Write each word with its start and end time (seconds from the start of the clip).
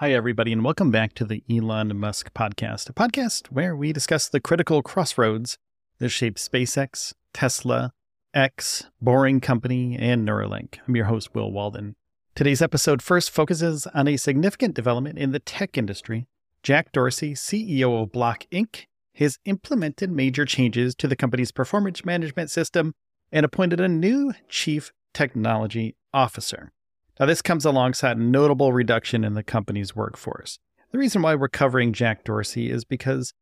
Hi, 0.00 0.12
everybody, 0.12 0.52
and 0.52 0.62
welcome 0.62 0.92
back 0.92 1.12
to 1.14 1.24
the 1.24 1.42
Elon 1.50 1.98
Musk 1.98 2.32
podcast, 2.32 2.88
a 2.88 2.92
podcast 2.92 3.48
where 3.48 3.74
we 3.74 3.92
discuss 3.92 4.28
the 4.28 4.38
critical 4.38 4.80
crossroads 4.80 5.58
that 5.98 6.10
shape 6.10 6.36
SpaceX, 6.36 7.14
Tesla, 7.34 7.90
X, 8.32 8.86
Boring 9.00 9.40
Company, 9.40 9.98
and 9.98 10.24
Neuralink. 10.24 10.78
I'm 10.86 10.94
your 10.94 11.06
host, 11.06 11.34
Will 11.34 11.50
Walden. 11.50 11.96
Today's 12.36 12.62
episode 12.62 13.02
first 13.02 13.32
focuses 13.32 13.88
on 13.88 14.06
a 14.06 14.16
significant 14.16 14.76
development 14.76 15.18
in 15.18 15.32
the 15.32 15.40
tech 15.40 15.76
industry. 15.76 16.28
Jack 16.62 16.92
Dorsey, 16.92 17.34
CEO 17.34 18.00
of 18.00 18.12
Block 18.12 18.44
Inc., 18.52 18.84
has 19.16 19.40
implemented 19.46 20.12
major 20.12 20.44
changes 20.44 20.94
to 20.94 21.08
the 21.08 21.16
company's 21.16 21.50
performance 21.50 22.04
management 22.04 22.52
system 22.52 22.94
and 23.32 23.44
appointed 23.44 23.80
a 23.80 23.88
new 23.88 24.32
chief 24.48 24.92
technology 25.12 25.96
officer. 26.14 26.70
Now, 27.18 27.26
this 27.26 27.42
comes 27.42 27.64
alongside 27.64 28.16
a 28.16 28.22
notable 28.22 28.72
reduction 28.72 29.24
in 29.24 29.34
the 29.34 29.42
company's 29.42 29.96
workforce. 29.96 30.58
The 30.92 30.98
reason 30.98 31.20
why 31.20 31.34
we're 31.34 31.48
covering 31.48 31.92
Jack 31.92 32.24
Dorsey 32.24 32.70
is 32.70 32.84
because 32.84 33.32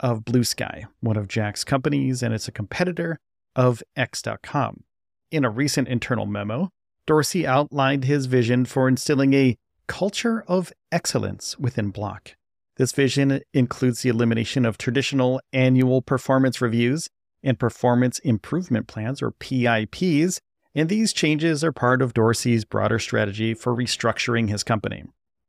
of 0.00 0.24
Bluesky, 0.24 0.84
one 1.00 1.16
of 1.16 1.28
Jack's 1.28 1.64
companies, 1.64 2.22
and 2.22 2.32
it's 2.32 2.48
a 2.48 2.52
competitor 2.52 3.18
of 3.54 3.82
X.com. 3.94 4.84
In 5.30 5.44
a 5.44 5.50
recent 5.50 5.86
internal 5.88 6.26
memo, 6.26 6.70
Dorsey 7.06 7.46
outlined 7.46 8.04
his 8.04 8.26
vision 8.26 8.64
for 8.64 8.88
instilling 8.88 9.34
a 9.34 9.56
culture 9.86 10.42
of 10.48 10.72
excellence 10.90 11.58
within 11.58 11.90
Block. 11.90 12.34
This 12.76 12.92
vision 12.92 13.40
includes 13.52 14.00
the 14.00 14.08
elimination 14.08 14.64
of 14.64 14.78
traditional 14.78 15.40
annual 15.52 16.00
performance 16.02 16.60
reviews 16.60 17.08
and 17.42 17.58
performance 17.58 18.18
improvement 18.20 18.86
plans, 18.88 19.20
or 19.20 19.30
PIPs, 19.30 20.40
and 20.74 20.88
these 20.88 21.12
changes 21.12 21.62
are 21.62 21.72
part 21.72 22.02
of 22.02 22.14
Dorsey's 22.14 22.64
broader 22.64 22.98
strategy 22.98 23.54
for 23.54 23.74
restructuring 23.74 24.48
his 24.48 24.64
company, 24.64 25.04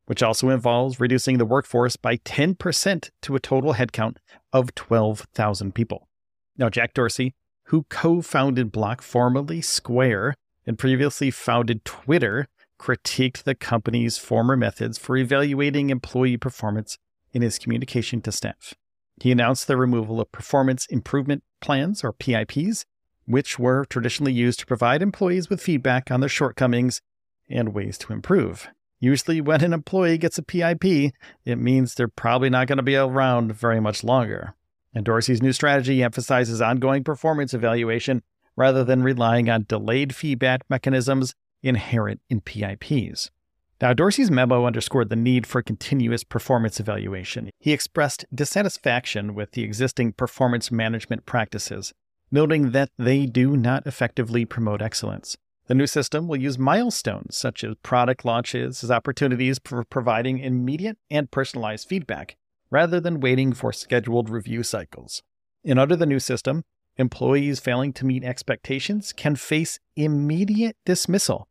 which 0.05 0.21
also 0.21 0.49
involves 0.49 0.99
reducing 0.99 1.37
the 1.37 1.45
workforce 1.45 1.95
by 1.95 2.17
10% 2.17 3.09
to 3.21 3.35
a 3.35 3.39
total 3.39 3.73
headcount 3.73 4.17
of 4.53 4.75
12,000 4.75 5.73
people. 5.73 6.07
Now, 6.57 6.69
Jack 6.69 6.93
Dorsey, 6.93 7.33
who 7.65 7.85
co 7.89 8.21
founded 8.21 8.71
Block, 8.71 9.01
formerly 9.01 9.61
Square, 9.61 10.35
and 10.65 10.77
previously 10.77 11.31
founded 11.31 11.83
Twitter, 11.85 12.47
critiqued 12.79 13.43
the 13.43 13.55
company's 13.55 14.17
former 14.17 14.55
methods 14.55 14.97
for 14.97 15.17
evaluating 15.17 15.89
employee 15.89 16.37
performance 16.37 16.97
in 17.33 17.41
his 17.41 17.57
communication 17.57 18.21
to 18.21 18.31
staff. 18.31 18.73
He 19.21 19.31
announced 19.31 19.67
the 19.67 19.77
removal 19.77 20.19
of 20.19 20.31
performance 20.31 20.85
improvement 20.87 21.43
plans, 21.61 22.03
or 22.03 22.11
PIPs, 22.11 22.85
which 23.25 23.59
were 23.59 23.85
traditionally 23.85 24.33
used 24.33 24.59
to 24.59 24.65
provide 24.65 25.01
employees 25.01 25.49
with 25.49 25.61
feedback 25.61 26.11
on 26.11 26.19
their 26.19 26.29
shortcomings 26.29 27.01
and 27.49 27.73
ways 27.73 27.97
to 27.97 28.13
improve. 28.13 28.67
Usually, 28.99 29.41
when 29.41 29.63
an 29.63 29.73
employee 29.73 30.17
gets 30.17 30.37
a 30.37 30.43
PIP, 30.43 31.13
it 31.45 31.57
means 31.57 31.93
they're 31.93 32.07
probably 32.07 32.49
not 32.49 32.67
going 32.67 32.77
to 32.77 32.83
be 32.83 32.95
around 32.95 33.53
very 33.53 33.79
much 33.79 34.03
longer. 34.03 34.55
And 34.93 35.03
Dorsey's 35.03 35.41
new 35.41 35.51
strategy 35.51 36.01
emphasizes 36.01 36.61
ongoing 36.61 37.03
performance 37.03 37.53
evaluation 37.53 38.23
rather 38.55 38.83
than 38.83 39.03
relying 39.03 39.49
on 39.49 39.65
delayed 39.67 40.15
feedback 40.15 40.61
mechanisms 40.69 41.35
inherent 41.61 42.21
in 42.29 42.41
PIPs. 42.41 43.31
Now, 43.81 43.93
Dorsey's 43.93 44.31
memo 44.31 44.65
underscored 44.65 45.09
the 45.09 45.17
need 45.17 45.45
for 45.45 45.61
continuous 45.61 46.23
performance 46.23 46.79
evaluation. 46.79 47.49
He 47.59 47.73
expressed 47.73 48.25
dissatisfaction 48.33 49.35
with 49.35 49.51
the 49.51 49.63
existing 49.63 50.13
performance 50.13 50.71
management 50.71 51.25
practices 51.25 51.93
noting 52.31 52.71
that 52.71 52.89
they 52.97 53.25
do 53.25 53.55
not 53.55 53.85
effectively 53.85 54.45
promote 54.45 54.81
excellence. 54.81 55.37
The 55.67 55.75
new 55.75 55.87
system 55.87 56.27
will 56.27 56.37
use 56.37 56.59
milestones 56.59 57.35
such 57.35 57.63
as 57.63 57.75
product 57.81 58.23
launches 58.23 58.83
as 58.83 58.91
opportunities 58.91 59.59
for 59.63 59.83
providing 59.83 60.39
immediate 60.39 60.97
and 61.09 61.31
personalized 61.31 61.87
feedback, 61.87 62.35
rather 62.69 62.99
than 62.99 63.19
waiting 63.19 63.53
for 63.53 63.73
scheduled 63.73 64.29
review 64.29 64.61
cycles. 64.61 65.23
And 65.63 65.79
under 65.79 65.95
the 65.95 66.05
new 66.05 66.19
system, 66.19 66.63
employees 66.97 67.59
failing 67.59 67.93
to 67.93 68.05
meet 68.05 68.23
expectations 68.23 69.11
can 69.11 69.35
face 69.35 69.79
immediate 69.95 70.77
dismissal. 70.85 71.47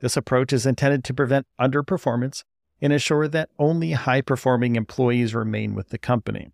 This 0.00 0.16
approach 0.16 0.52
is 0.52 0.66
intended 0.66 1.02
to 1.04 1.14
prevent 1.14 1.46
underperformance 1.60 2.44
and 2.80 2.92
ensure 2.92 3.26
that 3.28 3.50
only 3.58 3.92
high 3.92 4.20
performing 4.20 4.76
employees 4.76 5.34
remain 5.34 5.74
with 5.74 5.88
the 5.88 5.98
company. 5.98 6.50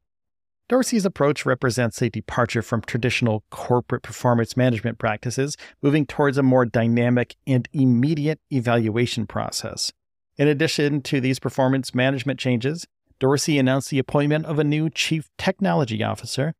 Dorsey's 0.68 1.04
approach 1.04 1.44
represents 1.44 2.00
a 2.00 2.08
departure 2.08 2.62
from 2.62 2.80
traditional 2.82 3.44
corporate 3.50 4.02
performance 4.02 4.56
management 4.56 4.98
practices, 4.98 5.56
moving 5.82 6.06
towards 6.06 6.38
a 6.38 6.42
more 6.42 6.64
dynamic 6.64 7.36
and 7.46 7.68
immediate 7.72 8.40
evaluation 8.50 9.26
process. 9.26 9.92
In 10.38 10.48
addition 10.48 11.02
to 11.02 11.20
these 11.20 11.38
performance 11.38 11.94
management 11.94 12.40
changes, 12.40 12.86
Dorsey 13.18 13.58
announced 13.58 13.90
the 13.90 13.98
appointment 13.98 14.46
of 14.46 14.58
a 14.58 14.64
new 14.64 14.88
chief 14.88 15.28
technology 15.36 16.02
officer. 16.02 16.54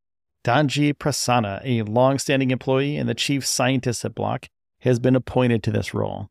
Dhanji 0.45 0.93
Prasanna, 0.93 1.61
a 1.65 1.83
long-standing 1.83 2.51
employee 2.51 2.97
and 2.97 3.09
the 3.09 3.15
chief 3.15 3.47
scientist 3.47 4.05
at 4.05 4.15
Block, 4.15 4.49
has 4.81 4.99
been 4.99 5.17
appointed 5.17 5.63
to 5.63 5.71
this 5.71 5.95
role. 5.95 6.29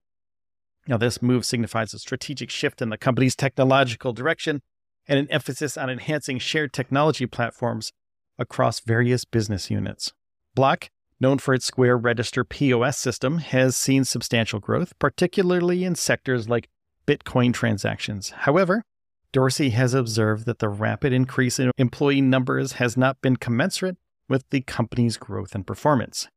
Now, 0.87 0.97
this 0.97 1.21
move 1.21 1.45
signifies 1.45 1.93
a 1.93 1.99
strategic 1.99 2.49
shift 2.49 2.81
in 2.81 2.89
the 2.89 2.97
company's 2.97 3.35
technological 3.35 4.13
direction 4.13 4.61
and 5.07 5.19
an 5.19 5.27
emphasis 5.29 5.77
on 5.77 5.89
enhancing 5.89 6.39
shared 6.39 6.73
technology 6.73 7.25
platforms 7.25 7.91
across 8.37 8.79
various 8.79 9.25
business 9.25 9.69
units. 9.69 10.13
Block, 10.55 10.89
known 11.19 11.37
for 11.37 11.53
its 11.53 11.65
Square 11.65 11.97
Register 11.97 12.43
POS 12.43 12.97
system, 12.97 13.37
has 13.39 13.75
seen 13.75 14.03
substantial 14.03 14.59
growth, 14.59 14.97
particularly 14.99 15.83
in 15.83 15.95
sectors 15.95 16.49
like 16.49 16.69
Bitcoin 17.07 17.53
transactions. 17.53 18.29
However, 18.29 18.83
Dorsey 19.31 19.69
has 19.69 19.93
observed 19.93 20.45
that 20.45 20.59
the 20.59 20.69
rapid 20.69 21.13
increase 21.13 21.59
in 21.59 21.71
employee 21.77 22.21
numbers 22.21 22.73
has 22.73 22.97
not 22.97 23.21
been 23.21 23.37
commensurate 23.37 23.97
with 24.27 24.49
the 24.49 24.61
company's 24.61 25.17
growth 25.17 25.55
and 25.55 25.65
performance. 25.65 26.27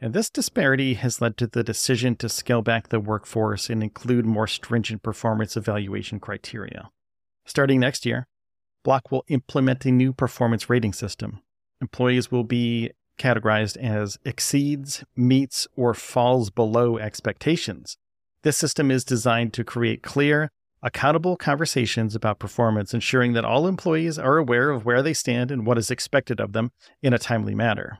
And 0.00 0.14
this 0.14 0.30
disparity 0.30 0.94
has 0.94 1.20
led 1.20 1.36
to 1.38 1.46
the 1.46 1.64
decision 1.64 2.14
to 2.16 2.28
scale 2.28 2.62
back 2.62 2.88
the 2.88 3.00
workforce 3.00 3.68
and 3.68 3.82
include 3.82 4.24
more 4.24 4.46
stringent 4.46 5.02
performance 5.02 5.56
evaluation 5.56 6.20
criteria. 6.20 6.90
Starting 7.48 7.80
next 7.80 8.04
year, 8.04 8.26
Block 8.84 9.10
will 9.10 9.24
implement 9.28 9.86
a 9.86 9.90
new 9.90 10.12
performance 10.12 10.68
rating 10.68 10.92
system. 10.92 11.40
Employees 11.80 12.30
will 12.30 12.44
be 12.44 12.90
categorized 13.18 13.78
as 13.78 14.18
exceeds, 14.22 15.02
meets, 15.16 15.66
or 15.74 15.94
falls 15.94 16.50
below 16.50 16.98
expectations. 16.98 17.96
This 18.42 18.58
system 18.58 18.90
is 18.90 19.02
designed 19.02 19.54
to 19.54 19.64
create 19.64 20.02
clear, 20.02 20.50
accountable 20.82 21.36
conversations 21.36 22.14
about 22.14 22.38
performance, 22.38 22.92
ensuring 22.92 23.32
that 23.32 23.46
all 23.46 23.66
employees 23.66 24.18
are 24.18 24.36
aware 24.36 24.68
of 24.68 24.84
where 24.84 25.02
they 25.02 25.14
stand 25.14 25.50
and 25.50 25.64
what 25.64 25.78
is 25.78 25.90
expected 25.90 26.40
of 26.40 26.52
them 26.52 26.70
in 27.02 27.14
a 27.14 27.18
timely 27.18 27.54
manner. 27.54 27.98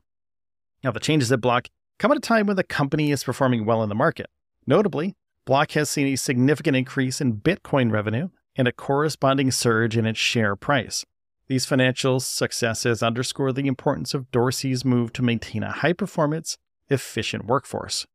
Now, 0.84 0.90
the 0.90 1.00
changes 1.00 1.32
at 1.32 1.40
Block 1.40 1.68
come 1.98 2.12
at 2.12 2.18
a 2.18 2.20
time 2.20 2.46
when 2.46 2.56
the 2.56 2.64
company 2.64 3.10
is 3.10 3.24
performing 3.24 3.64
well 3.64 3.82
in 3.82 3.88
the 3.88 3.94
market. 3.94 4.26
Notably, 4.66 5.16
Block 5.46 5.72
has 5.72 5.88
seen 5.88 6.06
a 6.06 6.16
significant 6.16 6.76
increase 6.76 7.22
in 7.22 7.40
Bitcoin 7.40 7.90
revenue 7.90 8.28
and 8.58 8.68
a 8.68 8.72
corresponding 8.72 9.50
surge 9.50 9.96
in 9.96 10.04
its 10.04 10.18
share 10.18 10.56
price. 10.56 11.06
These 11.46 11.64
financial 11.64 12.20
successes 12.20 13.02
underscore 13.02 13.52
the 13.52 13.66
importance 13.66 14.12
of 14.12 14.30
Dorsey's 14.30 14.84
move 14.84 15.14
to 15.14 15.22
maintain 15.22 15.62
a 15.62 15.72
high 15.72 15.94
performance, 15.94 16.58
efficient 16.90 17.46
workforce. 17.46 18.06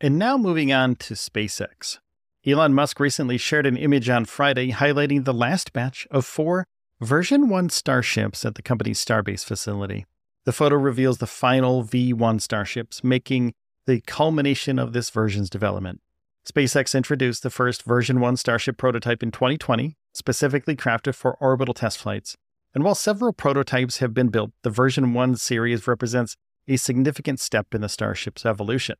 And 0.00 0.18
now 0.18 0.36
moving 0.36 0.72
on 0.72 0.96
to 0.96 1.14
SpaceX. 1.14 1.98
Elon 2.46 2.72
Musk 2.72 2.98
recently 2.98 3.36
shared 3.36 3.66
an 3.66 3.76
image 3.76 4.08
on 4.08 4.24
Friday 4.24 4.72
highlighting 4.72 5.24
the 5.24 5.34
last 5.34 5.72
batch 5.72 6.08
of 6.10 6.24
four 6.24 6.64
version 7.00 7.48
1 7.48 7.68
starships 7.68 8.44
at 8.44 8.54
the 8.54 8.62
company's 8.62 9.04
Starbase 9.04 9.44
facility. 9.44 10.06
The 10.44 10.52
photo 10.52 10.76
reveals 10.76 11.18
the 11.18 11.26
final 11.26 11.84
V1 11.84 12.40
starships, 12.40 13.04
making 13.04 13.52
the 13.86 14.00
culmination 14.00 14.78
of 14.78 14.92
this 14.92 15.10
version's 15.10 15.50
development. 15.50 16.00
SpaceX 16.48 16.94
introduced 16.94 17.42
the 17.42 17.50
first 17.50 17.82
version 17.82 18.20
1 18.20 18.38
Starship 18.38 18.78
prototype 18.78 19.22
in 19.22 19.30
2020, 19.30 19.98
specifically 20.14 20.74
crafted 20.74 21.14
for 21.14 21.36
orbital 21.40 21.74
test 21.74 21.98
flights. 21.98 22.38
And 22.74 22.82
while 22.82 22.94
several 22.94 23.34
prototypes 23.34 23.98
have 23.98 24.14
been 24.14 24.28
built, 24.28 24.52
the 24.62 24.70
version 24.70 25.12
1 25.12 25.36
series 25.36 25.86
represents 25.86 26.36
a 26.66 26.78
significant 26.78 27.38
step 27.38 27.74
in 27.74 27.82
the 27.82 27.88
Starship's 27.88 28.46
evolution. 28.46 28.96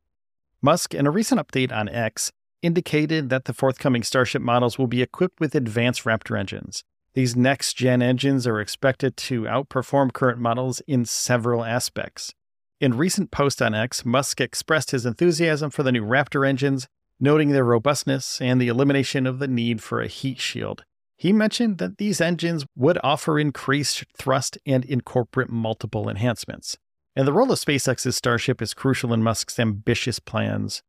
Musk, 0.61 0.93
in 0.93 1.07
a 1.07 1.11
recent 1.11 1.41
update 1.41 1.73
on 1.73 1.89
X, 1.89 2.33
indicated 2.61 3.31
that 3.31 3.47
the 3.47 3.55
forthcoming 3.55 4.03
Starship 4.03 4.43
models 4.43 4.79
will 4.79 4.87
be 4.87 5.01
equipped 5.01 5.41
with 5.41 5.55
advanced 5.55 6.05
Raptor 6.05 6.39
engines. 6.39 6.85
These 7.15 7.35
next 7.35 7.79
gen 7.79 8.03
engines 8.03 8.47
are 8.47 8.61
expected 8.61 9.17
to 9.17 9.45
outperform 9.45 10.13
current 10.13 10.39
models 10.39 10.83
in 10.87 11.07
several 11.07 11.65
aspects. 11.65 12.35
In 12.79 12.95
recent 12.95 13.31
post 13.31 13.63
on 13.63 13.75
X, 13.75 14.05
Musk 14.05 14.39
expressed 14.39 14.91
his 14.91 15.07
enthusiasm 15.07 15.71
for 15.71 15.83
the 15.83 15.93
new 15.93 16.05
Raptor 16.05 16.47
engines, 16.47 16.87
noting 17.21 17.51
their 17.51 17.65
robustness 17.65 18.41
and 18.41 18.61
the 18.61 18.69
elimination 18.69 19.27
of 19.27 19.39
the 19.39 19.49
need 19.49 19.83
for 19.83 20.01
a 20.01 20.09
heat 20.09 20.41
shield. 20.41 20.85
He 21.17 21.33
mentioned 21.33 21.79
that 21.79 21.99
these 21.99 22.21
engines 22.21 22.65
would 22.77 22.99
offer 23.03 23.39
increased 23.39 24.05
thrust 24.17 24.57
and 24.65 24.85
incorporate 24.85 25.51
multiple 25.51 26.09
enhancements. 26.09 26.77
And 27.17 27.27
the 27.27 27.33
role 27.33 27.51
of 27.51 27.59
SpaceX's 27.59 28.15
Starship 28.15 28.63
is 28.63 28.75
crucial 28.75 29.13
in 29.13 29.25
Musk's 29.25 29.59
ambitious 29.59 30.21
plans 30.21 30.83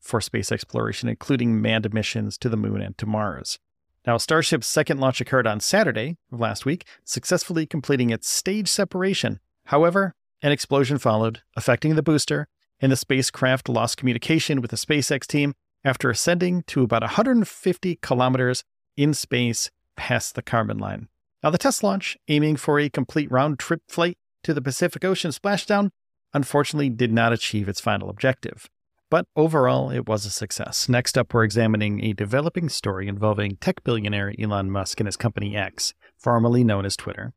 for 0.00 0.22
space 0.22 0.50
exploration, 0.50 1.10
including 1.10 1.60
manned 1.60 1.92
missions 1.92 2.38
to 2.38 2.48
the 2.48 2.56
moon 2.56 2.80
and 2.80 2.96
to 2.96 3.04
Mars. 3.04 3.58
Now, 4.06 4.16
Starship's 4.16 4.66
second 4.66 5.00
launch 5.00 5.20
occurred 5.20 5.46
on 5.46 5.60
Saturday 5.60 6.16
of 6.32 6.40
last 6.40 6.64
week, 6.64 6.86
successfully 7.04 7.66
completing 7.66 8.10
its 8.10 8.28
stage 8.28 8.68
separation. 8.68 9.40
However, 9.66 10.14
an 10.42 10.52
explosion 10.52 10.98
followed, 10.98 11.42
affecting 11.56 11.94
the 11.94 12.02
booster, 12.02 12.48
and 12.80 12.92
the 12.92 12.96
spacecraft 12.96 13.68
lost 13.68 13.96
communication 13.96 14.60
with 14.60 14.70
the 14.70 14.76
SpaceX 14.76 15.26
team 15.26 15.54
after 15.84 16.10
ascending 16.10 16.62
to 16.68 16.82
about 16.82 17.02
150 17.02 17.96
kilometers 17.96 18.64
in 18.96 19.14
space 19.14 19.70
past 19.96 20.34
the 20.34 20.42
Kármán 20.42 20.80
line. 20.80 21.08
Now, 21.42 21.50
the 21.50 21.58
test 21.58 21.82
launch, 21.82 22.16
aiming 22.28 22.56
for 22.56 22.80
a 22.80 22.88
complete 22.88 23.30
round 23.30 23.58
trip 23.58 23.82
flight 23.88 24.16
to 24.44 24.54
the 24.54 24.62
Pacific 24.62 25.04
Ocean 25.04 25.30
splashdown, 25.30 25.90
unfortunately 26.32 26.90
did 26.90 27.12
not 27.12 27.32
achieve 27.32 27.68
its 27.68 27.80
final 27.80 28.08
objective. 28.08 28.68
But 29.10 29.26
overall, 29.36 29.90
it 29.90 30.08
was 30.08 30.26
a 30.26 30.30
success. 30.30 30.88
Next 30.88 31.16
up, 31.16 31.32
we're 31.32 31.44
examining 31.44 32.02
a 32.02 32.14
developing 32.14 32.68
story 32.68 33.06
involving 33.06 33.56
tech 33.56 33.84
billionaire 33.84 34.32
Elon 34.40 34.70
Musk 34.70 34.98
and 34.98 35.06
his 35.06 35.16
company 35.16 35.56
X, 35.56 35.94
formerly 36.16 36.64
known 36.64 36.84
as 36.84 36.96
Twitter. 36.96 37.32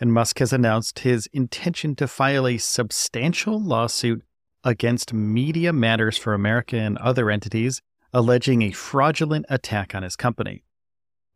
And 0.00 0.12
Musk 0.12 0.38
has 0.40 0.52
announced 0.52 1.00
his 1.00 1.28
intention 1.32 1.94
to 1.96 2.08
file 2.08 2.46
a 2.46 2.58
substantial 2.58 3.62
lawsuit 3.62 4.24
against 4.64 5.12
Media 5.12 5.72
Matters 5.72 6.16
for 6.16 6.34
America 6.34 6.76
and 6.76 6.98
other 6.98 7.30
entities, 7.30 7.80
alleging 8.12 8.62
a 8.62 8.72
fraudulent 8.72 9.46
attack 9.48 9.94
on 9.94 10.02
his 10.02 10.16
company. 10.16 10.64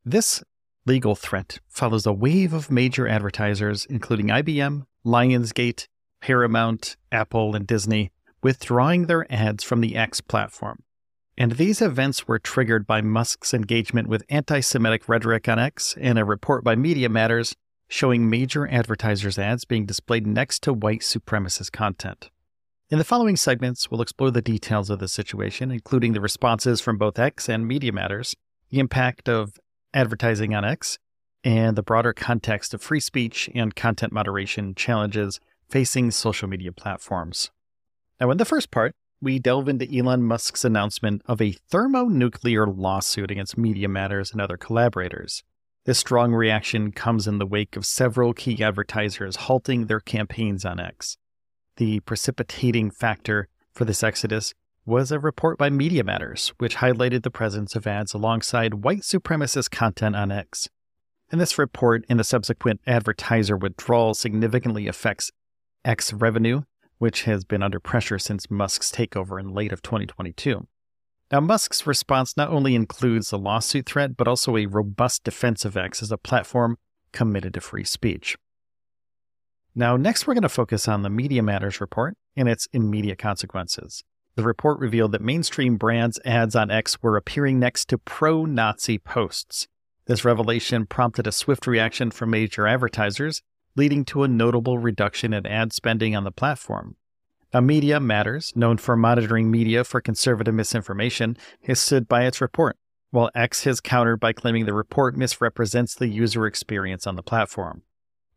This 0.04 0.42
legal 0.84 1.14
threat 1.14 1.58
follows 1.68 2.06
a 2.06 2.12
wave 2.12 2.52
of 2.52 2.70
major 2.70 3.08
advertisers, 3.08 3.86
including 3.86 4.28
IBM, 4.28 4.84
Lionsgate, 5.04 5.86
Paramount, 6.20 6.96
Apple, 7.10 7.54
and 7.54 7.66
Disney, 7.66 8.12
withdrawing 8.42 9.06
their 9.06 9.30
ads 9.32 9.64
from 9.64 9.80
the 9.80 9.96
X 9.96 10.20
platform. 10.20 10.82
And 11.38 11.52
these 11.52 11.82
events 11.82 12.26
were 12.26 12.38
triggered 12.38 12.86
by 12.86 13.02
Musk's 13.02 13.52
engagement 13.52 14.08
with 14.08 14.24
anti 14.30 14.60
Semitic 14.60 15.08
rhetoric 15.08 15.48
on 15.48 15.58
X 15.58 15.94
and 16.00 16.18
a 16.18 16.24
report 16.24 16.64
by 16.64 16.76
Media 16.76 17.08
Matters 17.08 17.54
showing 17.88 18.28
major 18.28 18.66
advertisers' 18.66 19.38
ads 19.38 19.64
being 19.64 19.86
displayed 19.86 20.26
next 20.26 20.62
to 20.62 20.72
white 20.72 21.00
supremacist 21.00 21.72
content. 21.72 22.30
In 22.88 22.98
the 22.98 23.04
following 23.04 23.34
segments, 23.34 23.90
we'll 23.90 24.00
explore 24.00 24.30
the 24.30 24.40
details 24.40 24.90
of 24.90 25.00
the 25.00 25.08
situation, 25.08 25.72
including 25.72 26.12
the 26.12 26.20
responses 26.20 26.80
from 26.80 26.98
both 26.98 27.18
X 27.18 27.48
and 27.48 27.66
Media 27.66 27.92
Matters, 27.92 28.36
the 28.70 28.78
impact 28.78 29.28
of 29.28 29.58
advertising 29.92 30.54
on 30.54 30.64
X, 30.64 30.96
and 31.42 31.74
the 31.74 31.82
broader 31.82 32.12
context 32.12 32.72
of 32.74 32.80
free 32.80 33.00
speech 33.00 33.50
and 33.56 33.74
content 33.74 34.12
moderation 34.12 34.72
challenges 34.76 35.40
facing 35.68 36.12
social 36.12 36.46
media 36.46 36.70
platforms. 36.70 37.50
Now, 38.20 38.30
in 38.30 38.38
the 38.38 38.44
first 38.44 38.70
part, 38.70 38.94
we 39.20 39.40
delve 39.40 39.68
into 39.68 39.92
Elon 39.92 40.22
Musk's 40.22 40.64
announcement 40.64 41.22
of 41.26 41.42
a 41.42 41.56
thermonuclear 41.68 42.68
lawsuit 42.68 43.32
against 43.32 43.58
Media 43.58 43.88
Matters 43.88 44.30
and 44.30 44.40
other 44.40 44.56
collaborators. 44.56 45.42
This 45.86 45.98
strong 45.98 46.32
reaction 46.32 46.92
comes 46.92 47.26
in 47.26 47.38
the 47.38 47.46
wake 47.46 47.76
of 47.76 47.84
several 47.84 48.32
key 48.32 48.62
advertisers 48.62 49.34
halting 49.34 49.86
their 49.86 49.98
campaigns 49.98 50.64
on 50.64 50.78
X. 50.78 51.16
The 51.76 52.00
precipitating 52.00 52.90
factor 52.90 53.48
for 53.72 53.84
this 53.84 54.02
exodus 54.02 54.54
was 54.84 55.10
a 55.10 55.18
report 55.18 55.58
by 55.58 55.68
Media 55.68 56.04
Matters, 56.04 56.52
which 56.58 56.76
highlighted 56.76 57.22
the 57.22 57.30
presence 57.30 57.74
of 57.74 57.86
ads 57.86 58.14
alongside 58.14 58.84
white 58.84 59.00
supremacist 59.00 59.70
content 59.70 60.16
on 60.16 60.30
X. 60.30 60.68
And 61.30 61.40
this 61.40 61.58
report 61.58 62.04
and 62.08 62.20
the 62.20 62.24
subsequent 62.24 62.80
advertiser 62.86 63.56
withdrawal 63.56 64.14
significantly 64.14 64.86
affects 64.86 65.32
X 65.84 66.12
revenue 66.12 66.62
which 66.98 67.22
has 67.22 67.44
been 67.44 67.62
under 67.62 67.80
pressure 67.80 68.18
since 68.18 68.50
Musk's 68.50 68.90
takeover 68.90 69.38
in 69.38 69.52
late 69.52 69.72
of 69.72 69.82
2022. 69.82 70.66
Now, 71.30 71.40
Musk's 71.40 71.86
response 71.86 72.36
not 72.36 72.50
only 72.50 72.74
includes 72.74 73.32
a 73.32 73.36
lawsuit 73.36 73.86
threat, 73.86 74.16
but 74.16 74.28
also 74.28 74.56
a 74.56 74.66
robust 74.66 75.24
defense 75.24 75.64
of 75.64 75.76
X 75.76 76.02
as 76.02 76.12
a 76.12 76.18
platform 76.18 76.78
committed 77.12 77.54
to 77.54 77.60
free 77.60 77.84
speech. 77.84 78.36
Now, 79.78 79.98
next, 79.98 80.26
we're 80.26 80.32
going 80.32 80.40
to 80.40 80.48
focus 80.48 80.88
on 80.88 81.02
the 81.02 81.10
Media 81.10 81.42
Matters 81.42 81.82
report 81.82 82.16
and 82.34 82.48
its 82.48 82.66
immediate 82.72 83.18
consequences. 83.18 84.02
The 84.34 84.42
report 84.42 84.78
revealed 84.80 85.12
that 85.12 85.20
mainstream 85.20 85.76
brands' 85.76 86.18
ads 86.24 86.56
on 86.56 86.70
X 86.70 87.02
were 87.02 87.18
appearing 87.18 87.58
next 87.58 87.90
to 87.90 87.98
pro 87.98 88.46
Nazi 88.46 88.96
posts. 88.96 89.68
This 90.06 90.24
revelation 90.24 90.86
prompted 90.86 91.26
a 91.26 91.32
swift 91.32 91.66
reaction 91.66 92.10
from 92.10 92.30
major 92.30 92.66
advertisers, 92.66 93.42
leading 93.76 94.06
to 94.06 94.22
a 94.22 94.28
notable 94.28 94.78
reduction 94.78 95.34
in 95.34 95.44
ad 95.44 95.74
spending 95.74 96.16
on 96.16 96.24
the 96.24 96.32
platform. 96.32 96.96
Now, 97.52 97.60
Media 97.60 98.00
Matters, 98.00 98.54
known 98.56 98.78
for 98.78 98.96
monitoring 98.96 99.50
media 99.50 99.84
for 99.84 100.00
conservative 100.00 100.54
misinformation, 100.54 101.36
has 101.64 101.80
stood 101.80 102.08
by 102.08 102.24
its 102.24 102.40
report, 102.40 102.78
while 103.10 103.30
X 103.34 103.64
has 103.64 103.82
countered 103.82 104.20
by 104.20 104.32
claiming 104.32 104.64
the 104.64 104.72
report 104.72 105.18
misrepresents 105.18 105.94
the 105.94 106.08
user 106.08 106.46
experience 106.46 107.06
on 107.06 107.16
the 107.16 107.22
platform. 107.22 107.82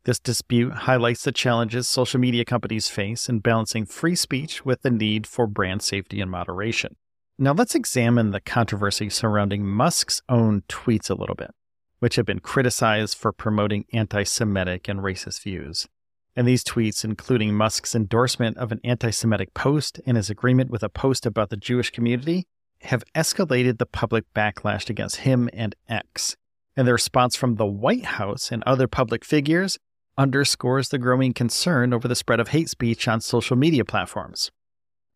This 0.05 0.19
dispute 0.19 0.71
highlights 0.71 1.23
the 1.23 1.31
challenges 1.31 1.87
social 1.87 2.19
media 2.19 2.45
companies 2.45 2.87
face 2.87 3.29
in 3.29 3.39
balancing 3.39 3.85
free 3.85 4.15
speech 4.15 4.65
with 4.65 4.81
the 4.81 4.89
need 4.89 5.27
for 5.27 5.45
brand 5.45 5.81
safety 5.81 6.21
and 6.21 6.31
moderation. 6.31 6.95
Now, 7.37 7.53
let's 7.53 7.75
examine 7.75 8.31
the 8.31 8.41
controversy 8.41 9.09
surrounding 9.09 9.65
Musk's 9.65 10.21
own 10.27 10.63
tweets 10.67 11.09
a 11.09 11.15
little 11.15 11.35
bit 11.35 11.51
which 11.99 12.15
have 12.15 12.25
been 12.25 12.39
criticized 12.39 13.17
for 13.17 13.31
promoting 13.31 13.85
anti 13.93 14.23
Semitic 14.23 14.87
and 14.87 15.01
racist 15.01 15.43
views. 15.43 15.87
And 16.35 16.47
these 16.47 16.63
tweets, 16.63 17.03
including 17.03 17.53
Musk's 17.53 17.95
endorsement 17.95 18.57
of 18.57 18.71
an 18.71 18.79
anti 18.83 19.11
Semitic 19.11 19.53
post 19.53 19.99
and 20.05 20.17
his 20.17 20.29
agreement 20.29 20.71
with 20.71 20.83
a 20.83 20.89
post 20.89 21.25
about 21.25 21.49
the 21.49 21.57
Jewish 21.57 21.91
community, 21.91 22.47
have 22.81 23.03
escalated 23.13 23.77
the 23.77 23.85
public 23.85 24.25
backlash 24.33 24.89
against 24.89 25.17
him 25.17 25.49
and 25.53 25.75
X. 25.87 26.37
And 26.77 26.87
the 26.87 26.93
response 26.93 27.35
from 27.35 27.55
the 27.55 27.65
White 27.65 28.05
House 28.05 28.51
and 28.51 28.63
other 28.63 28.87
public 28.87 29.25
figures 29.25 29.77
underscores 30.19 30.89
the 30.89 30.97
growing 30.97 31.33
concern 31.33 31.93
over 31.93 32.07
the 32.07 32.15
spread 32.15 32.41
of 32.41 32.49
hate 32.49 32.69
speech 32.69 33.07
on 33.07 33.21
social 33.21 33.55
media 33.55 33.85
platforms. 33.85 34.51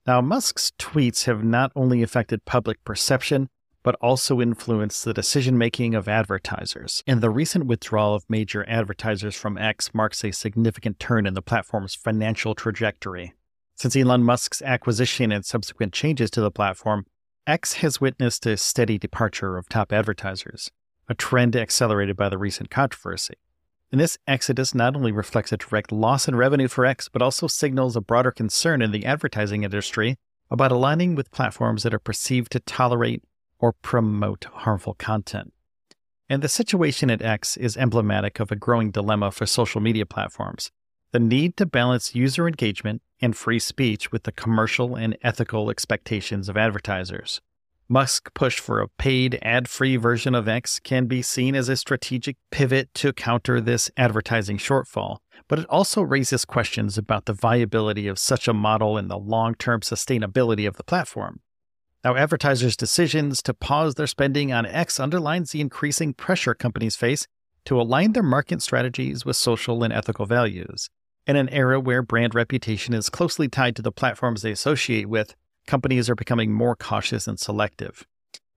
Now, 0.07 0.21
Musk's 0.21 0.71
tweets 0.79 1.25
have 1.25 1.43
not 1.43 1.73
only 1.75 2.01
affected 2.01 2.45
public 2.45 2.83
perception, 2.85 3.49
but 3.83 3.95
also 4.01 4.39
influenced 4.39 5.03
the 5.03 5.13
decision 5.13 5.57
making 5.57 5.93
of 5.93 6.07
advertisers. 6.07 7.03
And 7.05 7.19
the 7.19 7.29
recent 7.29 7.65
withdrawal 7.65 8.15
of 8.15 8.23
major 8.29 8.65
advertisers 8.69 9.35
from 9.35 9.57
X 9.57 9.93
marks 9.93 10.23
a 10.23 10.31
significant 10.31 10.99
turn 10.99 11.25
in 11.25 11.33
the 11.33 11.41
platform's 11.41 11.93
financial 11.93 12.55
trajectory. 12.55 13.33
Since 13.75 13.97
Elon 13.97 14.23
Musk's 14.23 14.61
acquisition 14.61 15.33
and 15.33 15.45
subsequent 15.45 15.91
changes 15.91 16.31
to 16.31 16.41
the 16.41 16.51
platform, 16.51 17.05
X 17.45 17.73
has 17.73 17.99
witnessed 17.99 18.45
a 18.45 18.55
steady 18.55 18.97
departure 18.97 19.57
of 19.57 19.67
top 19.67 19.91
advertisers, 19.91 20.71
a 21.09 21.13
trend 21.13 21.57
accelerated 21.57 22.15
by 22.15 22.29
the 22.29 22.37
recent 22.37 22.69
controversy. 22.69 23.33
And 23.93 24.01
this 24.01 24.17
exodus 24.25 24.73
not 24.73 24.95
only 24.95 25.11
reflects 25.11 25.51
a 25.51 25.57
direct 25.57 25.91
loss 25.91 26.27
in 26.27 26.35
revenue 26.35 26.67
for 26.67 26.83
X, 26.83 27.09
but 27.09 27.21
also 27.21 27.45
signals 27.45 27.95
a 27.95 28.01
broader 28.01 28.31
concern 28.31 28.81
in 28.81 28.89
the 28.89 29.05
advertising 29.05 29.63
industry 29.63 30.15
about 30.49 30.71
aligning 30.71 31.13
with 31.13 31.29
platforms 31.29 31.83
that 31.83 31.93
are 31.93 31.99
perceived 31.99 32.51
to 32.53 32.59
tolerate 32.59 33.21
or 33.59 33.71
promote 33.71 34.45
harmful 34.45 34.95
content. 34.95 35.53
And 36.27 36.41
the 36.41 36.49
situation 36.49 37.11
at 37.11 37.21
X 37.21 37.55
is 37.55 37.77
emblematic 37.77 38.39
of 38.39 38.51
a 38.51 38.55
growing 38.55 38.89
dilemma 38.89 39.29
for 39.29 39.45
social 39.45 39.79
media 39.79 40.07
platforms 40.07 40.71
the 41.11 41.19
need 41.19 41.55
to 41.57 41.65
balance 41.67 42.15
user 42.15 42.47
engagement 42.47 43.03
and 43.21 43.37
free 43.37 43.59
speech 43.59 44.11
with 44.11 44.23
the 44.23 44.31
commercial 44.31 44.95
and 44.95 45.15
ethical 45.21 45.69
expectations 45.69 46.49
of 46.49 46.57
advertisers. 46.57 47.41
Musk's 47.93 48.31
push 48.33 48.59
for 48.59 48.81
a 48.81 48.87
paid, 48.87 49.37
ad 49.43 49.69
free 49.69 49.97
version 49.97 50.33
of 50.33 50.47
X 50.47 50.79
can 50.79 51.05
be 51.05 51.21
seen 51.21 51.53
as 51.53 51.69
a 51.69 51.77
strategic 51.77 52.37
pivot 52.49 52.91
to 52.95 53.13
counter 53.13 53.61
this 53.61 53.91
advertising 53.95 54.57
shortfall, 54.57 55.17
but 55.47 55.59
it 55.59 55.67
also 55.69 56.01
raises 56.01 56.43
questions 56.43 56.97
about 56.97 57.27
the 57.27 57.33
viability 57.33 58.07
of 58.07 58.17
such 58.17 58.47
a 58.47 58.53
model 58.53 58.97
and 58.97 59.11
the 59.11 59.17
long 59.19 59.53
term 59.53 59.81
sustainability 59.81 60.67
of 60.67 60.75
the 60.75 60.83
platform. 60.83 61.41
Now, 62.03 62.15
advertisers' 62.15 62.75
decisions 62.75 63.43
to 63.43 63.53
pause 63.53 63.93
their 63.93 64.07
spending 64.07 64.51
on 64.51 64.65
X 64.65 64.99
underlines 64.99 65.51
the 65.51 65.61
increasing 65.61 66.15
pressure 66.15 66.55
companies 66.55 66.95
face 66.95 67.27
to 67.65 67.79
align 67.79 68.13
their 68.13 68.23
market 68.23 68.63
strategies 68.63 69.23
with 69.23 69.35
social 69.35 69.83
and 69.83 69.93
ethical 69.93 70.25
values. 70.25 70.89
In 71.27 71.35
an 71.35 71.47
era 71.49 71.79
where 71.79 72.01
brand 72.01 72.33
reputation 72.33 72.95
is 72.95 73.11
closely 73.11 73.47
tied 73.47 73.75
to 73.75 73.83
the 73.83 73.91
platforms 73.91 74.41
they 74.41 74.51
associate 74.51 75.07
with, 75.07 75.35
companies 75.67 76.09
are 76.09 76.15
becoming 76.15 76.51
more 76.51 76.75
cautious 76.75 77.27
and 77.27 77.39
selective. 77.39 78.05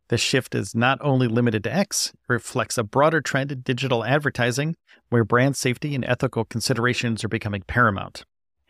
The 0.09 0.19
shift 0.19 0.55
is 0.55 0.75
not 0.75 0.99
only 1.01 1.27
limited 1.27 1.65
to 1.65 1.75
X, 1.75 2.13
it 2.15 2.21
reflects 2.29 2.79
a 2.79 2.85
broader 2.85 3.21
trend 3.21 3.51
in 3.51 3.61
digital 3.63 4.05
advertising 4.05 4.77
where 5.09 5.25
brand 5.25 5.57
safety 5.57 5.95
and 5.95 6.05
ethical 6.05 6.45
considerations 6.45 7.25
are 7.25 7.29
becoming 7.29 7.63
paramount. 7.67 8.25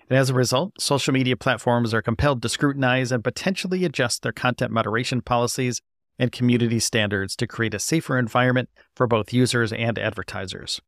And 0.08 0.18
as 0.18 0.30
a 0.30 0.34
result, 0.34 0.80
social 0.80 1.12
media 1.12 1.36
platforms 1.36 1.92
are 1.92 2.02
compelled 2.02 2.40
to 2.42 2.48
scrutinize 2.48 3.12
and 3.12 3.24
potentially 3.24 3.84
adjust 3.84 4.22
their 4.22 4.32
content 4.32 4.72
moderation 4.72 5.20
policies 5.20 5.82
and 6.18 6.32
community 6.32 6.78
standards 6.78 7.36
to 7.36 7.46
create 7.46 7.74
a 7.74 7.78
safer 7.78 8.18
environment 8.18 8.70
for 8.94 9.06
both 9.06 9.32
users 9.32 9.72
and 9.72 9.98
advertisers. 9.98 10.80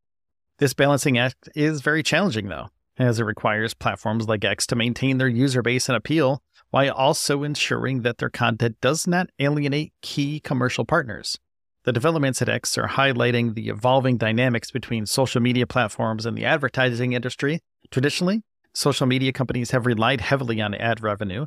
This 0.59 0.75
balancing 0.75 1.19
act 1.19 1.49
is 1.55 1.83
very 1.83 2.03
challenging, 2.03 2.49
though, 2.49 2.69
as 2.99 3.21
it 3.21 3.25
requires 3.25 3.75
platforms 3.75 4.29
like 4.29 4.45
X 4.45 4.67
to 4.67 4.77
maintain 4.77 5.19
their 5.19 5.29
user 5.29 5.63
base 5.63 5.89
and 5.89 5.97
appeal 5.97 6.43
while 6.71 6.93
also 6.93 7.43
ensuring 7.43 8.03
that 8.03 8.19
their 8.19 8.29
content 8.29 8.77
does 8.81 9.07
not 9.07 9.31
alienate 9.39 9.93
key 10.03 10.41
commercial 10.41 10.85
partners. 10.85 11.39
The 11.85 11.93
developments 11.93 12.43
at 12.43 12.49
X 12.49 12.77
are 12.77 12.89
highlighting 12.89 13.55
the 13.55 13.69
evolving 13.69 14.19
dynamics 14.19 14.71
between 14.71 15.07
social 15.07 15.41
media 15.41 15.67
platforms 15.67 16.27
and 16.27 16.37
the 16.37 16.45
advertising 16.45 17.15
industry. 17.15 17.61
Traditionally, 17.91 18.43
social 18.75 19.07
media 19.07 19.33
companies 19.33 19.71
have 19.71 19.87
relied 19.87 20.21
heavily 20.21 20.61
on 20.61 20.75
ad 20.75 21.03
revenue, 21.03 21.47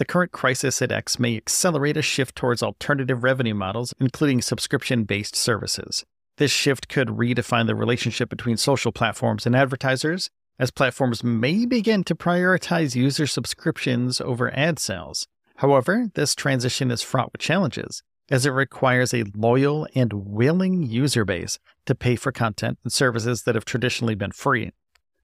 The 0.00 0.06
current 0.06 0.32
crisis 0.32 0.80
at 0.80 0.92
X 0.92 1.18
may 1.18 1.36
accelerate 1.36 1.98
a 1.98 2.00
shift 2.00 2.34
towards 2.34 2.62
alternative 2.62 3.22
revenue 3.22 3.52
models, 3.52 3.92
including 4.00 4.40
subscription 4.40 5.04
based 5.04 5.36
services. 5.36 6.06
This 6.38 6.50
shift 6.50 6.88
could 6.88 7.08
redefine 7.08 7.66
the 7.66 7.74
relationship 7.74 8.30
between 8.30 8.56
social 8.56 8.92
platforms 8.92 9.44
and 9.44 9.54
advertisers, 9.54 10.30
as 10.58 10.70
platforms 10.70 11.22
may 11.22 11.66
begin 11.66 12.02
to 12.04 12.14
prioritize 12.14 12.96
user 12.96 13.26
subscriptions 13.26 14.22
over 14.22 14.50
ad 14.56 14.78
sales. 14.78 15.26
However, 15.56 16.08
this 16.14 16.34
transition 16.34 16.90
is 16.90 17.02
fraught 17.02 17.32
with 17.32 17.42
challenges, 17.42 18.02
as 18.30 18.46
it 18.46 18.52
requires 18.52 19.12
a 19.12 19.26
loyal 19.34 19.86
and 19.94 20.14
willing 20.14 20.82
user 20.82 21.26
base 21.26 21.58
to 21.84 21.94
pay 21.94 22.16
for 22.16 22.32
content 22.32 22.78
and 22.84 22.90
services 22.90 23.42
that 23.42 23.54
have 23.54 23.66
traditionally 23.66 24.14
been 24.14 24.32
free. 24.32 24.72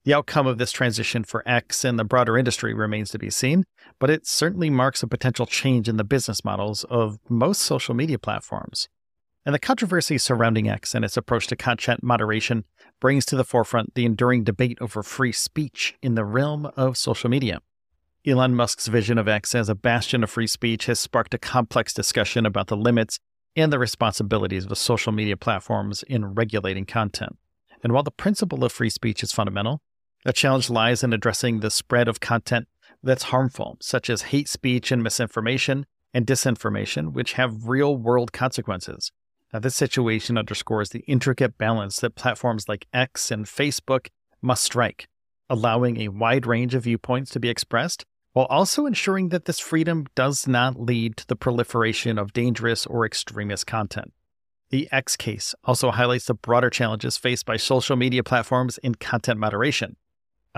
The 0.07 0.13
outcome 0.13 0.47
of 0.47 0.57
this 0.57 0.71
transition 0.71 1.25
for 1.25 1.43
X 1.45 1.83
and 1.83 1.99
the 1.99 2.05
broader 2.05 2.37
industry 2.37 2.73
remains 2.73 3.09
to 3.09 3.19
be 3.19 3.29
seen, 3.29 3.65
but 3.99 4.09
it 4.09 4.25
certainly 4.25 4.69
marks 4.69 5.03
a 5.03 5.07
potential 5.07 5.45
change 5.45 5.89
in 5.89 5.97
the 5.97 6.05
business 6.05 6.45
models 6.45 6.85
of 6.85 7.19
most 7.27 7.61
social 7.61 7.93
media 7.93 8.17
platforms. 8.17 8.87
And 9.45 9.53
the 9.53 9.59
controversy 9.59 10.17
surrounding 10.17 10.69
X 10.69 10.95
and 10.95 11.03
its 11.03 11.17
approach 11.17 11.47
to 11.47 11.57
content 11.57 12.03
moderation 12.03 12.63
brings 13.01 13.25
to 13.25 13.35
the 13.35 13.43
forefront 13.43 13.95
the 13.95 14.05
enduring 14.05 14.45
debate 14.45 14.77
over 14.79 15.03
free 15.03 15.33
speech 15.33 15.97
in 16.01 16.15
the 16.15 16.23
realm 16.23 16.71
of 16.77 16.95
social 16.95 17.29
media. 17.29 17.59
Elon 18.25 18.55
Musk's 18.55 18.87
vision 18.87 19.17
of 19.17 19.27
X 19.27 19.53
as 19.53 19.67
a 19.67 19.75
bastion 19.75 20.23
of 20.23 20.29
free 20.29 20.47
speech 20.47 20.85
has 20.85 21.01
sparked 21.01 21.33
a 21.33 21.37
complex 21.37 21.93
discussion 21.93 22.45
about 22.45 22.67
the 22.67 22.77
limits 22.77 23.19
and 23.57 23.73
the 23.73 23.77
responsibilities 23.77 24.67
of 24.67 24.77
social 24.77 25.11
media 25.11 25.35
platforms 25.35 26.03
in 26.03 26.33
regulating 26.33 26.85
content. 26.85 27.37
And 27.83 27.91
while 27.91 28.03
the 28.03 28.09
principle 28.09 28.63
of 28.63 28.71
free 28.71 28.89
speech 28.89 29.21
is 29.21 29.33
fundamental, 29.33 29.81
the 30.25 30.33
challenge 30.33 30.69
lies 30.69 31.03
in 31.03 31.13
addressing 31.13 31.59
the 31.59 31.71
spread 31.71 32.07
of 32.07 32.19
content 32.19 32.67
that's 33.03 33.23
harmful, 33.23 33.77
such 33.81 34.09
as 34.09 34.23
hate 34.23 34.49
speech 34.49 34.91
and 34.91 35.03
misinformation 35.03 35.85
and 36.13 36.25
disinformation, 36.25 37.13
which 37.13 37.33
have 37.33 37.67
real 37.67 37.95
world 37.95 38.33
consequences. 38.33 39.11
Now, 39.53 39.59
this 39.59 39.75
situation 39.75 40.37
underscores 40.37 40.89
the 40.89 41.05
intricate 41.07 41.57
balance 41.57 41.99
that 42.01 42.15
platforms 42.15 42.67
like 42.67 42.87
X 42.93 43.31
and 43.31 43.45
Facebook 43.45 44.07
must 44.41 44.63
strike, 44.63 45.07
allowing 45.49 46.01
a 46.01 46.09
wide 46.09 46.45
range 46.45 46.75
of 46.75 46.83
viewpoints 46.83 47.31
to 47.31 47.39
be 47.39 47.49
expressed, 47.49 48.05
while 48.33 48.47
also 48.47 48.85
ensuring 48.85 49.29
that 49.29 49.45
this 49.45 49.59
freedom 49.59 50.05
does 50.15 50.47
not 50.47 50.79
lead 50.79 51.17
to 51.17 51.27
the 51.27 51.35
proliferation 51.35 52.17
of 52.17 52.33
dangerous 52.33 52.85
or 52.85 53.05
extremist 53.05 53.65
content. 53.65 54.11
The 54.69 54.89
X 54.91 55.15
case 55.15 55.55
also 55.63 55.91
highlights 55.91 56.25
the 56.25 56.33
broader 56.33 56.69
challenges 56.69 57.15
faced 57.15 57.45
by 57.45 57.57
social 57.57 57.95
media 57.95 58.23
platforms 58.23 58.77
in 58.79 58.95
content 58.95 59.39
moderation. 59.39 59.95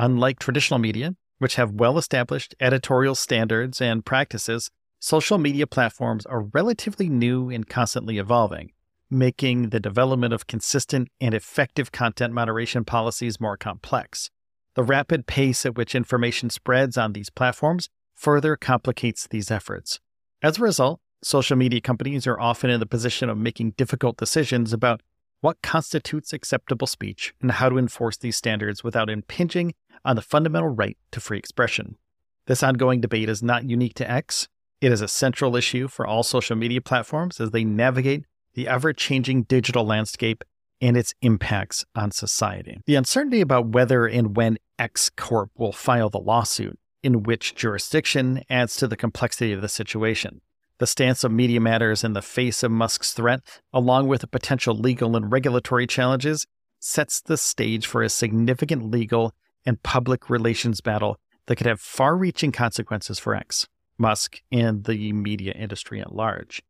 Unlike 0.01 0.39
traditional 0.39 0.79
media, 0.79 1.15
which 1.39 1.55
have 1.55 1.73
well 1.73 1.97
established 1.97 2.55
editorial 2.61 3.15
standards 3.15 3.81
and 3.81 4.05
practices, 4.05 4.71
social 4.97 5.37
media 5.37 5.67
platforms 5.67 6.25
are 6.25 6.43
relatively 6.53 7.09
new 7.09 7.49
and 7.49 7.67
constantly 7.67 8.17
evolving, 8.17 8.71
making 9.09 9.71
the 9.71 9.79
development 9.81 10.33
of 10.33 10.47
consistent 10.47 11.09
and 11.19 11.33
effective 11.33 11.91
content 11.91 12.33
moderation 12.33 12.85
policies 12.85 13.41
more 13.41 13.57
complex. 13.57 14.29
The 14.75 14.83
rapid 14.83 15.27
pace 15.27 15.65
at 15.65 15.75
which 15.75 15.93
information 15.93 16.49
spreads 16.49 16.97
on 16.97 17.11
these 17.11 17.29
platforms 17.29 17.89
further 18.15 18.55
complicates 18.55 19.27
these 19.27 19.51
efforts. 19.51 19.99
As 20.41 20.59
a 20.59 20.61
result, 20.61 21.01
social 21.21 21.57
media 21.57 21.81
companies 21.81 22.25
are 22.25 22.39
often 22.39 22.69
in 22.69 22.79
the 22.79 22.85
position 22.85 23.29
of 23.29 23.37
making 23.37 23.71
difficult 23.71 24.15
decisions 24.15 24.71
about 24.71 25.01
what 25.41 25.61
constitutes 25.61 26.33
acceptable 26.33 26.87
speech 26.87 27.33
and 27.41 27.51
how 27.51 27.69
to 27.69 27.77
enforce 27.77 28.17
these 28.17 28.37
standards 28.37 28.83
without 28.83 29.09
impinging 29.09 29.73
on 30.03 30.15
the 30.15 30.21
fundamental 30.21 30.69
right 30.69 30.97
to 31.11 31.19
free 31.19 31.37
expression. 31.37 31.97
This 32.45 32.63
ongoing 32.63 33.01
debate 33.01 33.29
is 33.29 33.43
not 33.43 33.69
unique 33.69 33.93
to 33.95 34.09
X. 34.09 34.47
It 34.81 34.91
is 34.91 35.01
a 35.01 35.07
central 35.07 35.55
issue 35.55 35.87
for 35.87 36.07
all 36.07 36.23
social 36.23 36.55
media 36.55 36.81
platforms 36.81 37.39
as 37.39 37.51
they 37.51 37.63
navigate 37.63 38.25
the 38.53 38.67
ever 38.67 38.93
changing 38.93 39.43
digital 39.43 39.85
landscape 39.85 40.43
and 40.81 40.97
its 40.97 41.13
impacts 41.21 41.85
on 41.95 42.11
society. 42.11 42.79
The 42.85 42.95
uncertainty 42.95 43.41
about 43.41 43.67
whether 43.67 44.05
and 44.07 44.35
when 44.35 44.57
X 44.77 45.09
Corp 45.09 45.51
will 45.57 45.73
file 45.73 46.09
the 46.09 46.19
lawsuit, 46.19 46.79
in 47.03 47.23
which 47.23 47.55
jurisdiction, 47.55 48.43
adds 48.49 48.75
to 48.77 48.87
the 48.87 48.97
complexity 48.97 49.51
of 49.51 49.61
the 49.61 49.69
situation. 49.69 50.41
The 50.79 50.87
stance 50.87 51.25
of 51.25 51.31
Media 51.33 51.59
Matters 51.59 52.05
in 52.05 52.13
the 52.13 52.21
face 52.21 52.63
of 52.63 52.71
Musk's 52.71 53.11
threat, 53.11 53.41
along 53.73 54.07
with 54.07 54.21
the 54.21 54.27
potential 54.27 54.73
legal 54.73 55.17
and 55.17 55.29
regulatory 55.29 55.85
challenges, 55.85 56.47
sets 56.79 57.19
the 57.19 57.35
stage 57.35 57.85
for 57.85 58.01
a 58.01 58.09
significant 58.09 58.89
legal 58.89 59.33
and 59.65 59.83
public 59.83 60.29
relations 60.29 60.79
battle 60.79 61.17
that 61.47 61.57
could 61.57 61.67
have 61.67 61.81
far 61.81 62.15
reaching 62.15 62.53
consequences 62.53 63.19
for 63.19 63.35
X, 63.35 63.67
Musk, 63.97 64.41
and 64.53 64.85
the 64.85 65.11
media 65.11 65.51
industry 65.51 65.99
at 65.99 66.15
large. 66.15 66.63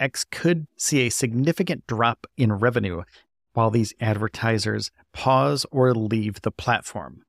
X 0.00 0.24
could 0.24 0.66
see 0.78 1.00
a 1.00 1.10
significant 1.10 1.86
drop 1.86 2.26
in 2.38 2.54
revenue 2.54 3.02
while 3.52 3.70
these 3.70 3.92
advertisers 4.00 4.90
pause 5.12 5.66
or 5.70 5.94
leave 5.94 6.40
the 6.40 6.50
platform. 6.50 7.22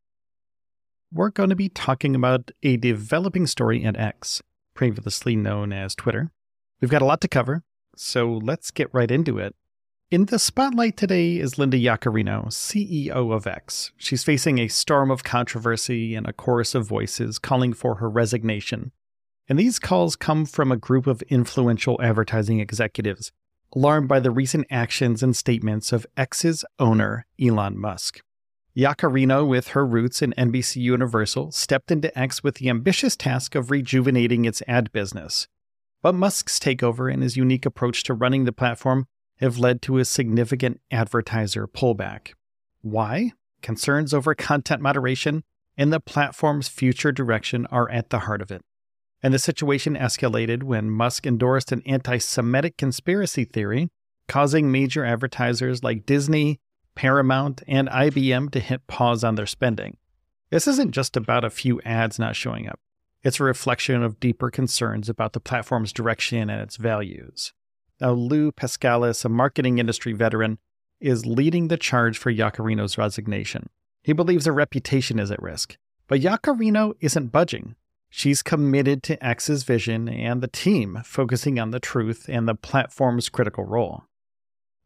We're 1.11 1.31
going 1.31 1.49
to 1.49 1.55
be 1.55 1.67
talking 1.67 2.15
about 2.15 2.51
a 2.63 2.77
developing 2.77 3.45
story 3.45 3.83
at 3.83 3.97
X, 3.97 4.41
previously 4.73 5.35
known 5.35 5.73
as 5.73 5.95
Twitter. 5.95 6.31
We've 6.81 6.89
got 6.89 7.01
a 7.01 7.05
lot 7.05 7.21
to 7.21 7.27
cover, 7.27 7.63
so 7.95 8.31
let's 8.31 8.71
get 8.71 8.93
right 8.93 9.09
into 9.09 9.37
it. 9.37 9.55
In 10.11 10.25
the 10.25 10.37
spotlight 10.37 10.95
today 10.95 11.37
is 11.37 11.57
Linda 11.57 11.77
Yaccarino, 11.77 12.47
CEO 12.47 13.33
of 13.33 13.47
X. 13.47 13.91
She's 13.97 14.23
facing 14.23 14.59
a 14.59 14.67
storm 14.67 15.09
of 15.09 15.23
controversy 15.23 16.13
and 16.13 16.27
a 16.27 16.33
chorus 16.33 16.75
of 16.75 16.85
voices 16.85 17.39
calling 17.39 17.73
for 17.73 17.95
her 17.95 18.09
resignation. 18.09 18.91
And 19.49 19.57
these 19.57 19.79
calls 19.79 20.15
come 20.15 20.45
from 20.45 20.71
a 20.71 20.77
group 20.77 21.07
of 21.07 21.23
influential 21.23 21.99
advertising 22.01 22.59
executives, 22.59 23.31
alarmed 23.75 24.07
by 24.07 24.19
the 24.19 24.29
recent 24.29 24.67
actions 24.69 25.23
and 25.23 25.35
statements 25.35 25.91
of 25.91 26.05
X's 26.15 26.63
owner, 26.77 27.25
Elon 27.41 27.79
Musk. 27.79 28.21
Yaccarino, 28.75 29.47
with 29.47 29.69
her 29.69 29.85
roots 29.85 30.21
in 30.21 30.33
NBC 30.37 30.77
Universal, 30.77 31.51
stepped 31.51 31.91
into 31.91 32.17
X 32.17 32.43
with 32.43 32.55
the 32.55 32.69
ambitious 32.69 33.15
task 33.15 33.53
of 33.53 33.69
rejuvenating 33.69 34.45
its 34.45 34.63
ad 34.67 34.91
business. 34.91 35.47
But 36.01 36.15
Musk's 36.15 36.59
takeover 36.59 37.11
and 37.11 37.21
his 37.21 37.37
unique 37.37 37.65
approach 37.65 38.03
to 38.03 38.13
running 38.13 38.45
the 38.45 38.51
platform 38.51 39.05
have 39.37 39.59
led 39.59 39.81
to 39.83 39.99
a 39.99 40.05
significant 40.05 40.81
advertiser 40.91 41.67
pullback. 41.67 42.33
Why? 42.81 43.33
Concerns 43.61 44.13
over 44.13 44.33
content 44.35 44.81
moderation 44.81 45.43
and 45.77 45.91
the 45.91 45.99
platform's 45.99 46.67
future 46.67 47.11
direction 47.11 47.65
are 47.67 47.89
at 47.89 48.09
the 48.09 48.19
heart 48.19 48.41
of 48.41 48.51
it. 48.51 48.61
And 49.21 49.33
the 49.33 49.39
situation 49.39 49.95
escalated 49.95 50.63
when 50.63 50.89
Musk 50.89 51.25
endorsed 51.25 51.71
an 51.71 51.81
anti 51.85 52.17
Semitic 52.17 52.77
conspiracy 52.77 53.45
theory, 53.45 53.89
causing 54.27 54.71
major 54.71 55.05
advertisers 55.05 55.83
like 55.83 56.05
Disney, 56.05 56.59
Paramount, 56.95 57.61
and 57.67 57.89
IBM 57.89 58.51
to 58.51 58.59
hit 58.59 58.87
pause 58.87 59.23
on 59.23 59.35
their 59.35 59.45
spending. 59.45 59.97
This 60.49 60.67
isn't 60.67 60.91
just 60.91 61.17
about 61.17 61.43
a 61.43 61.49
few 61.49 61.81
ads 61.81 62.19
not 62.19 62.35
showing 62.35 62.67
up, 62.67 62.79
it's 63.23 63.39
a 63.39 63.43
reflection 63.43 64.03
of 64.03 64.19
deeper 64.19 64.51
concerns 64.51 65.07
about 65.07 65.31
the 65.31 65.39
platform's 65.39 65.93
direction 65.93 66.49
and 66.49 66.61
its 66.61 66.75
values. 66.75 67.53
Now, 68.01 68.11
Lou 68.11 68.51
Paskalis, 68.51 69.23
a 69.23 69.29
marketing 69.29 69.79
industry 69.79 70.11
veteran, 70.11 70.59
is 70.99 71.25
leading 71.25 71.69
the 71.69 71.77
charge 71.77 72.17
for 72.17 72.33
Yaccarino's 72.33 72.97
resignation. 72.97 73.69
He 74.03 74.11
believes 74.11 74.45
her 74.45 74.51
reputation 74.51 75.19
is 75.19 75.31
at 75.31 75.41
risk. 75.41 75.77
But 76.07 76.19
Yaccarino 76.19 76.93
isn't 76.99 77.31
budging. 77.31 77.75
She's 78.09 78.43
committed 78.43 79.03
to 79.03 79.25
X's 79.25 79.63
vision 79.63 80.09
and 80.09 80.41
the 80.41 80.47
team 80.47 81.01
focusing 81.05 81.59
on 81.59 81.71
the 81.71 81.79
truth 81.79 82.25
and 82.27 82.47
the 82.47 82.55
platform's 82.55 83.29
critical 83.29 83.63
role. 83.63 84.03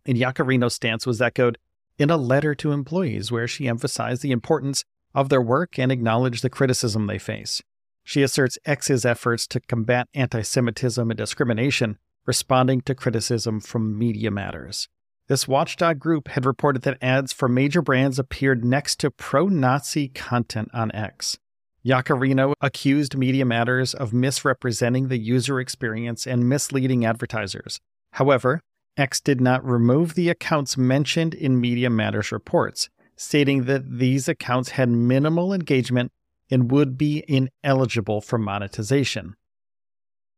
And 0.05 0.17
Yaccarino's 0.17 0.75
stance 0.75 1.07
was 1.07 1.21
echoed 1.21 1.57
in 1.97 2.09
a 2.09 2.17
letter 2.17 2.53
to 2.55 2.71
employees 2.71 3.31
where 3.31 3.47
she 3.47 3.67
emphasized 3.67 4.21
the 4.21 4.31
importance 4.31 4.83
of 5.13 5.29
their 5.29 5.41
work 5.41 5.79
and 5.79 5.91
acknowledged 5.91 6.43
the 6.43 6.49
criticism 6.49 7.07
they 7.07 7.17
face. 7.17 7.61
She 8.03 8.23
asserts 8.23 8.57
X's 8.65 9.05
efforts 9.05 9.47
to 9.47 9.59
combat 9.59 10.07
anti 10.13 10.41
Semitism 10.41 11.09
and 11.09 11.17
discrimination, 11.17 11.97
responding 12.25 12.81
to 12.81 12.95
criticism 12.95 13.59
from 13.59 13.97
Media 13.97 14.31
Matters. 14.31 14.87
This 15.27 15.47
watchdog 15.47 15.99
group 15.99 16.29
had 16.29 16.45
reported 16.45 16.83
that 16.83 16.97
ads 17.01 17.33
for 17.33 17.49
major 17.49 17.81
brands 17.81 18.17
appeared 18.17 18.63
next 18.63 18.99
to 19.01 19.11
pro 19.11 19.47
Nazi 19.47 20.07
content 20.07 20.69
on 20.73 20.89
X. 20.93 21.37
Yaccarino 21.85 22.53
accused 22.61 23.17
Media 23.17 23.43
Matters 23.43 23.93
of 23.93 24.13
misrepresenting 24.13 25.09
the 25.09 25.17
user 25.17 25.59
experience 25.59 26.25
and 26.25 26.47
misleading 26.47 27.05
advertisers. 27.05 27.79
However, 28.13 28.61
X 28.97 29.21
did 29.21 29.39
not 29.39 29.63
remove 29.63 30.15
the 30.15 30.29
accounts 30.29 30.75
mentioned 30.75 31.33
in 31.33 31.61
Media 31.61 31.89
Matters 31.89 32.31
reports, 32.31 32.89
stating 33.15 33.65
that 33.65 33.99
these 33.99 34.27
accounts 34.27 34.71
had 34.71 34.89
minimal 34.89 35.53
engagement 35.53 36.11
and 36.49 36.71
would 36.71 36.97
be 36.97 37.23
ineligible 37.27 38.21
for 38.21 38.39
monetization. 38.39 39.35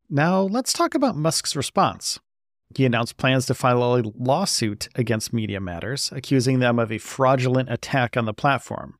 Now, 0.09 0.41
let's 0.41 0.73
talk 0.73 0.95
about 0.95 1.15
Musk's 1.15 1.55
response. 1.55 2.19
He 2.75 2.85
announced 2.85 3.17
plans 3.17 3.45
to 3.45 3.53
file 3.53 3.95
a 3.95 4.03
lawsuit 4.15 4.89
against 4.95 5.33
Media 5.33 5.59
Matters, 5.59 6.11
accusing 6.13 6.59
them 6.59 6.79
of 6.79 6.91
a 6.91 6.97
fraudulent 6.97 7.71
attack 7.71 8.17
on 8.17 8.25
the 8.25 8.33
platform. 8.33 8.95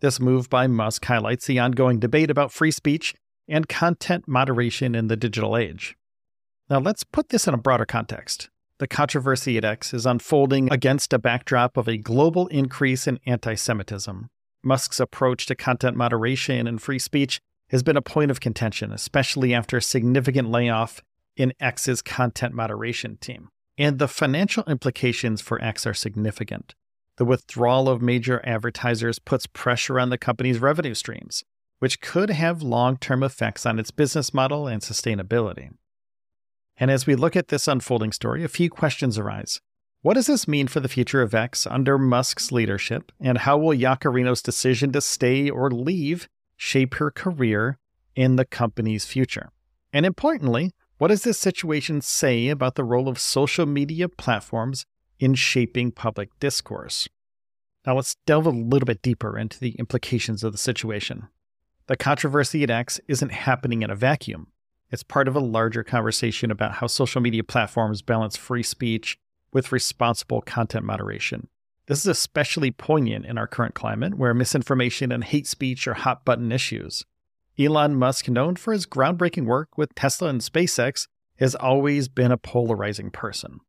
This 0.00 0.18
move 0.18 0.48
by 0.48 0.66
Musk 0.66 1.04
highlights 1.04 1.46
the 1.46 1.58
ongoing 1.58 2.00
debate 2.00 2.30
about 2.30 2.52
free 2.52 2.72
speech 2.72 3.14
and 3.48 3.68
content 3.68 4.26
moderation 4.26 4.94
in 4.94 5.08
the 5.08 5.16
digital 5.16 5.56
age. 5.56 5.96
Now, 6.70 6.80
let's 6.80 7.04
put 7.04 7.28
this 7.28 7.46
in 7.46 7.54
a 7.54 7.58
broader 7.58 7.84
context. 7.84 8.48
The 8.82 8.88
controversy 8.88 9.56
at 9.56 9.64
X 9.64 9.94
is 9.94 10.06
unfolding 10.06 10.68
against 10.72 11.12
a 11.12 11.18
backdrop 11.20 11.76
of 11.76 11.86
a 11.86 11.96
global 11.96 12.48
increase 12.48 13.06
in 13.06 13.20
anti 13.24 13.54
Semitism. 13.54 14.26
Musk's 14.64 14.98
approach 14.98 15.46
to 15.46 15.54
content 15.54 15.96
moderation 15.96 16.66
and 16.66 16.82
free 16.82 16.98
speech 16.98 17.38
has 17.68 17.84
been 17.84 17.96
a 17.96 18.02
point 18.02 18.32
of 18.32 18.40
contention, 18.40 18.90
especially 18.90 19.54
after 19.54 19.76
a 19.76 19.80
significant 19.80 20.50
layoff 20.50 21.00
in 21.36 21.52
X's 21.60 22.02
content 22.02 22.54
moderation 22.54 23.18
team. 23.18 23.50
And 23.78 24.00
the 24.00 24.08
financial 24.08 24.64
implications 24.64 25.40
for 25.40 25.62
X 25.62 25.86
are 25.86 25.94
significant. 25.94 26.74
The 27.18 27.24
withdrawal 27.24 27.88
of 27.88 28.02
major 28.02 28.44
advertisers 28.44 29.20
puts 29.20 29.46
pressure 29.46 30.00
on 30.00 30.10
the 30.10 30.18
company's 30.18 30.58
revenue 30.58 30.94
streams, 30.94 31.44
which 31.78 32.00
could 32.00 32.30
have 32.30 32.64
long 32.64 32.96
term 32.96 33.22
effects 33.22 33.64
on 33.64 33.78
its 33.78 33.92
business 33.92 34.34
model 34.34 34.66
and 34.66 34.82
sustainability. 34.82 35.70
And 36.82 36.90
as 36.90 37.06
we 37.06 37.14
look 37.14 37.36
at 37.36 37.46
this 37.46 37.68
unfolding 37.68 38.10
story, 38.10 38.42
a 38.42 38.48
few 38.48 38.68
questions 38.68 39.16
arise. 39.16 39.60
What 40.00 40.14
does 40.14 40.26
this 40.26 40.48
mean 40.48 40.66
for 40.66 40.80
the 40.80 40.88
future 40.88 41.22
of 41.22 41.32
X 41.32 41.64
under 41.64 41.96
Musk's 41.96 42.50
leadership, 42.50 43.12
and 43.20 43.38
how 43.38 43.56
will 43.56 43.72
Yaccarino's 43.72 44.42
decision 44.42 44.90
to 44.90 45.00
stay 45.00 45.48
or 45.48 45.70
leave 45.70 46.28
shape 46.56 46.94
her 46.94 47.12
career 47.12 47.78
in 48.16 48.34
the 48.34 48.44
company's 48.44 49.04
future? 49.04 49.52
And 49.92 50.04
importantly, 50.04 50.72
what 50.98 51.06
does 51.06 51.22
this 51.22 51.38
situation 51.38 52.00
say 52.00 52.48
about 52.48 52.74
the 52.74 52.82
role 52.82 53.08
of 53.08 53.20
social 53.20 53.64
media 53.64 54.08
platforms 54.08 54.84
in 55.20 55.34
shaping 55.34 55.92
public 55.92 56.30
discourse. 56.40 57.08
Now 57.86 57.94
let's 57.94 58.16
delve 58.26 58.46
a 58.46 58.50
little 58.50 58.86
bit 58.86 59.02
deeper 59.02 59.38
into 59.38 59.60
the 59.60 59.76
implications 59.78 60.42
of 60.42 60.50
the 60.50 60.58
situation. 60.58 61.28
The 61.86 61.96
controversy 61.96 62.64
at 62.64 62.70
X 62.70 63.00
isn't 63.06 63.30
happening 63.30 63.82
in 63.82 63.90
a 63.90 63.94
vacuum. 63.94 64.48
It's 64.92 65.02
part 65.02 65.26
of 65.26 65.34
a 65.34 65.40
larger 65.40 65.82
conversation 65.82 66.50
about 66.50 66.74
how 66.74 66.86
social 66.86 67.22
media 67.22 67.42
platforms 67.42 68.02
balance 68.02 68.36
free 68.36 68.62
speech 68.62 69.16
with 69.50 69.72
responsible 69.72 70.42
content 70.42 70.84
moderation. 70.84 71.48
This 71.86 72.00
is 72.00 72.06
especially 72.06 72.70
poignant 72.70 73.24
in 73.24 73.38
our 73.38 73.46
current 73.46 73.74
climate, 73.74 74.18
where 74.18 74.34
misinformation 74.34 75.10
and 75.10 75.24
hate 75.24 75.46
speech 75.46 75.88
are 75.88 75.94
hot 75.94 76.26
button 76.26 76.52
issues. 76.52 77.06
Elon 77.58 77.96
Musk, 77.96 78.28
known 78.28 78.54
for 78.54 78.74
his 78.74 78.86
groundbreaking 78.86 79.46
work 79.46 79.78
with 79.78 79.94
Tesla 79.94 80.28
and 80.28 80.42
SpaceX, 80.42 81.08
has 81.36 81.54
always 81.54 82.08
been 82.08 82.30
a 82.30 82.36
polarizing 82.36 83.10
person. 83.10 83.60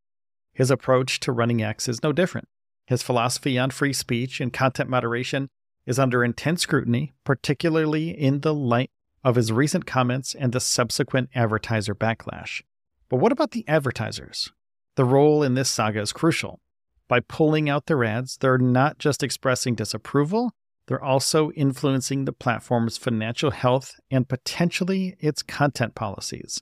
His 0.54 0.70
approach 0.70 1.22
to 1.22 1.32
running 1.32 1.64
X 1.64 1.88
is 1.88 2.04
no 2.04 2.12
different. 2.12 2.50
His 2.86 3.02
philosophy 3.02 3.58
on 3.58 3.72
free 3.72 3.94
speech 3.94 4.42
and 4.42 4.52
content 4.52 4.90
moderation 4.90 5.50
is 5.86 5.98
under 5.98 6.24
intense 6.24 6.62
scrutiny, 6.64 7.14
particularly 7.24 8.10
in 8.10 8.42
the 8.42 8.54
light 8.54 8.92
of 9.24 9.36
his 9.36 9.52
recent 9.52 9.86
comments 9.86 10.36
and 10.36 10.52
the 10.52 10.60
subsequent 10.60 11.30
advertiser 11.34 11.96
backlash. 11.96 12.62
But 13.10 13.18
what 13.18 13.32
about 13.32 13.52
the 13.52 13.68
advertisers? 13.68 14.52
The 14.96 15.06
role 15.06 15.44
in 15.44 15.54
this 15.54 15.70
saga 15.70 16.02
is 16.02 16.14
crucial. 16.14 16.60
By 17.08 17.20
pulling 17.20 17.70
out 17.70 17.86
their 17.86 18.04
ads, 18.04 18.38
they're 18.38 18.58
not 18.58 18.98
just 18.98 19.24
expressing 19.24 19.76
disapproval, 19.76 20.52
they're 20.88 21.04
also 21.04 21.52
influencing 21.52 22.26
the 22.26 22.34
platform's 22.34 22.98
financial 22.98 23.52
health 23.52 24.00
and 24.12 24.28
potentially 24.28 25.16
its 25.20 25.42
content 25.42 25.96
policies. 25.96 26.62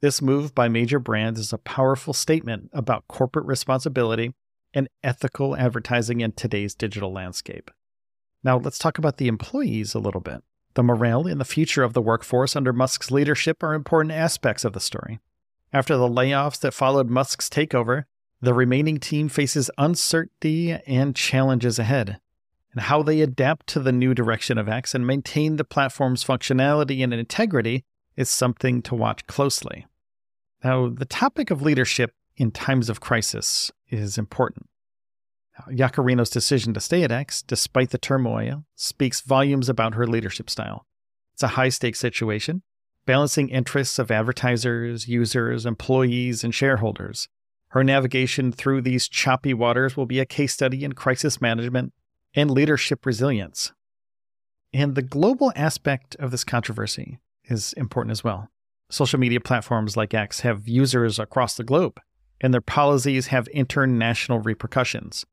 This 0.00 0.22
move 0.22 0.54
by 0.54 0.68
major 0.68 0.98
brands 0.98 1.40
is 1.40 1.52
a 1.52 1.58
powerful 1.58 2.14
statement 2.14 2.70
about 2.72 3.08
corporate 3.08 3.46
responsibility 3.46 4.32
and 4.72 4.88
ethical 5.02 5.56
advertising 5.56 6.20
in 6.20 6.32
today's 6.32 6.74
digital 6.74 7.12
landscape. 7.12 7.70
Now, 8.44 8.58
let's 8.58 8.78
talk 8.78 8.98
about 8.98 9.16
the 9.16 9.28
employees 9.28 9.94
a 9.94 9.98
little 9.98 10.20
bit. 10.20 10.42
The 10.78 10.84
morale 10.84 11.26
and 11.26 11.40
the 11.40 11.44
future 11.44 11.82
of 11.82 11.92
the 11.92 12.00
workforce 12.00 12.54
under 12.54 12.72
Musk's 12.72 13.10
leadership 13.10 13.64
are 13.64 13.74
important 13.74 14.12
aspects 14.12 14.64
of 14.64 14.74
the 14.74 14.80
story. 14.80 15.18
After 15.72 15.96
the 15.96 16.08
layoffs 16.08 16.60
that 16.60 16.72
followed 16.72 17.10
Musk's 17.10 17.48
takeover, 17.48 18.04
the 18.40 18.54
remaining 18.54 18.98
team 18.98 19.28
faces 19.28 19.72
uncertainty 19.76 20.78
and 20.86 21.16
challenges 21.16 21.80
ahead. 21.80 22.20
And 22.70 22.82
how 22.82 23.02
they 23.02 23.22
adapt 23.22 23.66
to 23.70 23.80
the 23.80 23.90
new 23.90 24.14
direction 24.14 24.56
of 24.56 24.68
X 24.68 24.94
and 24.94 25.04
maintain 25.04 25.56
the 25.56 25.64
platform's 25.64 26.22
functionality 26.22 27.02
and 27.02 27.12
integrity 27.12 27.84
is 28.14 28.30
something 28.30 28.80
to 28.82 28.94
watch 28.94 29.26
closely. 29.26 29.84
Now, 30.62 30.90
the 30.90 31.06
topic 31.06 31.50
of 31.50 31.60
leadership 31.60 32.12
in 32.36 32.52
times 32.52 32.88
of 32.88 33.00
crisis 33.00 33.72
is 33.88 34.16
important. 34.16 34.68
Yaccarino's 35.70 36.30
decision 36.30 36.74
to 36.74 36.80
stay 36.80 37.02
at 37.02 37.12
X, 37.12 37.42
despite 37.42 37.90
the 37.90 37.98
turmoil, 37.98 38.64
speaks 38.74 39.20
volumes 39.20 39.68
about 39.68 39.94
her 39.94 40.06
leadership 40.06 40.48
style. 40.48 40.86
It's 41.34 41.42
a 41.42 41.48
high 41.48 41.68
stakes 41.68 41.98
situation, 41.98 42.62
balancing 43.06 43.48
interests 43.48 43.98
of 43.98 44.10
advertisers, 44.10 45.08
users, 45.08 45.66
employees, 45.66 46.44
and 46.44 46.54
shareholders. 46.54 47.28
Her 47.68 47.84
navigation 47.84 48.50
through 48.50 48.82
these 48.82 49.08
choppy 49.08 49.52
waters 49.52 49.96
will 49.96 50.06
be 50.06 50.20
a 50.20 50.26
case 50.26 50.54
study 50.54 50.84
in 50.84 50.92
crisis 50.94 51.40
management 51.40 51.92
and 52.34 52.50
leadership 52.50 53.04
resilience. 53.04 53.72
And 54.72 54.94
the 54.94 55.02
global 55.02 55.52
aspect 55.56 56.14
of 56.16 56.30
this 56.30 56.44
controversy 56.44 57.18
is 57.44 57.72
important 57.74 58.12
as 58.12 58.24
well. 58.24 58.48
Social 58.90 59.18
media 59.18 59.40
platforms 59.40 59.96
like 59.96 60.14
X 60.14 60.40
have 60.40 60.68
users 60.68 61.18
across 61.18 61.56
the 61.56 61.64
globe, 61.64 62.00
and 62.40 62.54
their 62.54 62.60
policies 62.60 63.28
have 63.28 63.48
international 63.48 64.40
repercussions. 64.40 65.26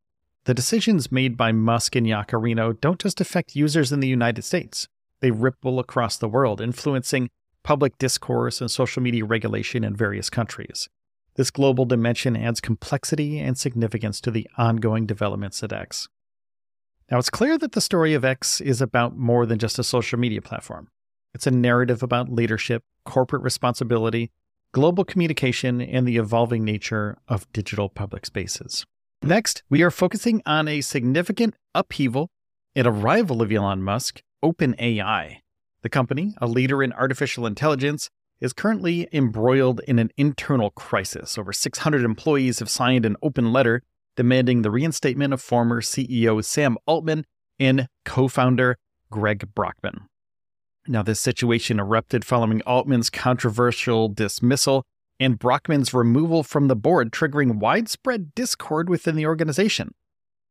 The 0.46 0.54
decisions 0.54 1.12
made 1.12 1.38
by 1.38 1.52
Musk 1.52 1.96
and 1.96 2.06
Yaccarino 2.06 2.80
don't 2.80 3.00
just 3.00 3.20
affect 3.20 3.56
users 3.56 3.92
in 3.92 4.00
the 4.00 4.08
United 4.08 4.44
States, 4.44 4.88
they 5.20 5.32
ripple 5.32 5.80
across 5.80 6.18
the 6.18 6.30
world, 6.30 6.62
influencing 6.62 7.30
public 7.64 7.98
discourse 7.98 8.62
and 8.62 8.70
social 8.70 9.02
media 9.02 9.26
regulation 9.26 9.84
in 9.84 9.96
various 9.96 10.30
countries. 10.30 10.88
This 11.34 11.50
global 11.50 11.86
dimension 11.86 12.38
adds 12.38 12.62
complexity 12.62 13.40
and 13.40 13.58
significance 13.58 14.22
to 14.22 14.30
the 14.30 14.48
ongoing 14.56 15.08
developments 15.08 15.64
at 15.64 15.74
X. 15.74 16.08
Now, 17.10 17.18
it's 17.18 17.32
clear 17.32 17.58
that 17.58 17.72
the 17.72 17.82
story 17.82 18.14
of 18.14 18.24
X 18.24 18.62
is 18.62 18.82
about 18.82 19.18
more 19.18 19.48
than 19.48 19.58
just 19.58 19.80
a 19.80 19.84
social 19.84 20.20
media 20.20 20.42
platform. 20.44 20.90
It's 21.34 21.48
a 21.48 21.52
narrative 21.52 22.04
about 22.04 22.32
leadership, 22.32 22.84
corporate 23.04 23.42
responsibility, 23.42 24.32
global 24.72 25.04
communication, 25.06 25.82
and 25.82 26.08
the 26.08 26.18
evolving 26.18 26.64
nature 26.64 27.18
of 27.28 27.52
digital 27.52 27.90
public 27.90 28.28
spaces. 28.28 28.86
Next, 29.22 29.64
we 29.70 29.82
are 29.82 29.92
focusing 29.92 30.42
on 30.46 30.68
a 30.68 30.82
significant 30.82 31.56
upheaval 31.74 32.30
and 32.76 32.86
a 32.86 32.92
rival 32.92 33.42
of 33.42 33.52
Elon 33.52 33.82
Musk, 33.82 34.22
OpenAI. 34.44 35.38
The 35.82 35.90
company, 35.90 36.36
a 36.40 36.48
leader 36.48 36.84
in 36.84 36.94
artificial 36.94 37.46
intelligence, 37.46 38.10
is 38.40 38.54
currently 38.54 39.08
embroiled 39.14 39.82
in 39.88 39.98
an 39.98 40.12
internal 40.18 40.72
crisis. 40.72 41.38
Over 41.38 41.54
600 41.54 42.04
employees 42.04 42.60
have 42.60 42.70
signed 42.70 43.06
an 43.06 43.16
open 43.22 43.52
letter 43.54 43.82
demanding 44.16 44.62
the 44.62 44.72
reinstatement 44.72 45.34
of 45.34 45.42
former 45.42 45.82
CEO 45.82 46.44
Sam 46.44 46.78
Altman 46.86 47.26
and 47.60 47.88
co 48.04 48.28
founder 48.28 48.78
Greg 49.10 49.54
Brockman. 49.56 50.08
Now, 50.88 51.02
this 51.02 51.20
situation 51.20 51.80
erupted 51.80 52.24
following 52.24 52.62
Altman's 52.62 53.10
controversial 53.10 54.08
dismissal 54.10 54.86
and 55.20 55.40
Brockman's 55.40 55.94
removal 55.94 56.44
from 56.44 56.68
the 56.68 56.76
board, 56.76 57.12
triggering 57.12 57.60
widespread 57.60 58.36
discord 58.36 58.90
within 58.90 59.16
the 59.16 59.26
organization. 59.26 59.94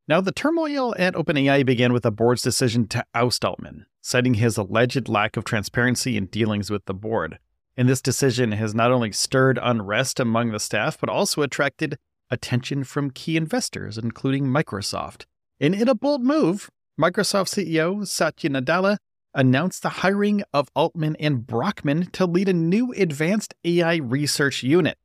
Now, 0.07 0.20
the 0.20 0.33
turmoil 0.33 0.94
at 0.98 1.14
OpenAI 1.14 1.64
began 1.64 1.92
with 1.92 2.03
the 2.03 2.11
board's 2.11 2.42
decision 2.42 2.87
to 2.88 3.05
oust 3.14 3.44
Altman, 3.44 3.87
citing 4.03 4.35
his 4.35 4.57
alleged 4.57 5.09
lack 5.09 5.37
of 5.37 5.44
transparency 5.44 6.16
in 6.16 6.27
dealings 6.27 6.70
with 6.70 6.85
the 6.85 6.94
board. 6.94 7.38
And 7.77 7.88
this 7.88 8.03
decision 8.03 8.53
has 8.53 8.74
not 8.74 8.92
only 8.92 9.12
stirred 9.12 9.59
unrest 9.62 10.20
among 10.20 10.50
the 10.50 10.61
staff, 10.61 10.98
but 11.00 11.09
also 11.09 11.42
attracted 11.42 11.98
attention 12.31 12.85
from 12.85 13.11
key 13.11 13.37
investors, 13.37 13.96
including 13.96 14.44
Microsoft. 14.44 15.24
And 15.59 15.74
in 15.74 15.88
a 15.88 15.94
bold 15.94 16.22
move, 16.22 16.70
Microsoft 17.00 17.48
CEO 17.48 18.07
Satya 18.07 18.50
Nadella 18.50 18.98
announced 19.35 19.83
the 19.83 19.88
hiring 19.88 20.42
of 20.53 20.68
Altman 20.75 21.16
and 21.16 21.47
Brockman 21.47 22.11
to 22.12 22.27
lead 22.27 22.49
a 22.49 22.53
new 22.53 22.92
advanced 22.92 23.55
AI 23.64 23.97
research 23.97 24.62
unit. 24.62 24.99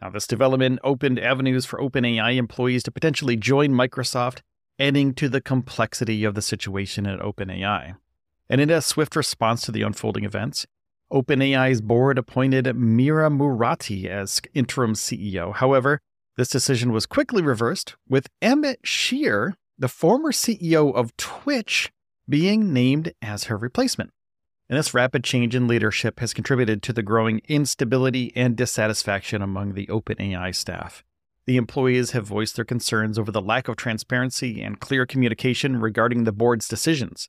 Now, 0.00 0.10
this 0.10 0.26
development 0.26 0.80
opened 0.84 1.18
avenues 1.18 1.64
for 1.64 1.78
OpenAI 1.78 2.36
employees 2.36 2.82
to 2.84 2.90
potentially 2.90 3.36
join 3.36 3.70
Microsoft, 3.70 4.40
adding 4.78 5.14
to 5.14 5.28
the 5.28 5.40
complexity 5.40 6.24
of 6.24 6.34
the 6.34 6.42
situation 6.42 7.06
at 7.06 7.20
OpenAI. 7.20 7.96
And 8.48 8.60
in 8.60 8.70
a 8.70 8.82
swift 8.82 9.16
response 9.16 9.62
to 9.62 9.72
the 9.72 9.82
unfolding 9.82 10.24
events, 10.24 10.66
OpenAI's 11.12 11.80
board 11.80 12.18
appointed 12.18 12.74
Mira 12.76 13.30
Murati 13.30 14.06
as 14.06 14.40
interim 14.52 14.94
CEO. 14.94 15.54
However, 15.54 16.00
this 16.36 16.48
decision 16.48 16.92
was 16.92 17.06
quickly 17.06 17.42
reversed, 17.42 17.96
with 18.08 18.28
Emmett 18.42 18.80
Shear, 18.82 19.56
the 19.78 19.88
former 19.88 20.32
CEO 20.32 20.92
of 20.94 21.16
Twitch, 21.16 21.92
being 22.28 22.72
named 22.72 23.12
as 23.22 23.44
her 23.44 23.56
replacement. 23.56 24.10
And 24.68 24.78
this 24.78 24.94
rapid 24.94 25.24
change 25.24 25.54
in 25.54 25.68
leadership 25.68 26.20
has 26.20 26.32
contributed 26.32 26.82
to 26.82 26.92
the 26.92 27.02
growing 27.02 27.40
instability 27.48 28.32
and 28.34 28.56
dissatisfaction 28.56 29.42
among 29.42 29.74
the 29.74 29.86
OpenAI 29.88 30.54
staff. 30.54 31.04
The 31.46 31.58
employees 31.58 32.12
have 32.12 32.26
voiced 32.26 32.56
their 32.56 32.64
concerns 32.64 33.18
over 33.18 33.30
the 33.30 33.42
lack 33.42 33.68
of 33.68 33.76
transparency 33.76 34.62
and 34.62 34.80
clear 34.80 35.04
communication 35.04 35.80
regarding 35.80 36.24
the 36.24 36.32
board's 36.32 36.66
decisions. 36.66 37.28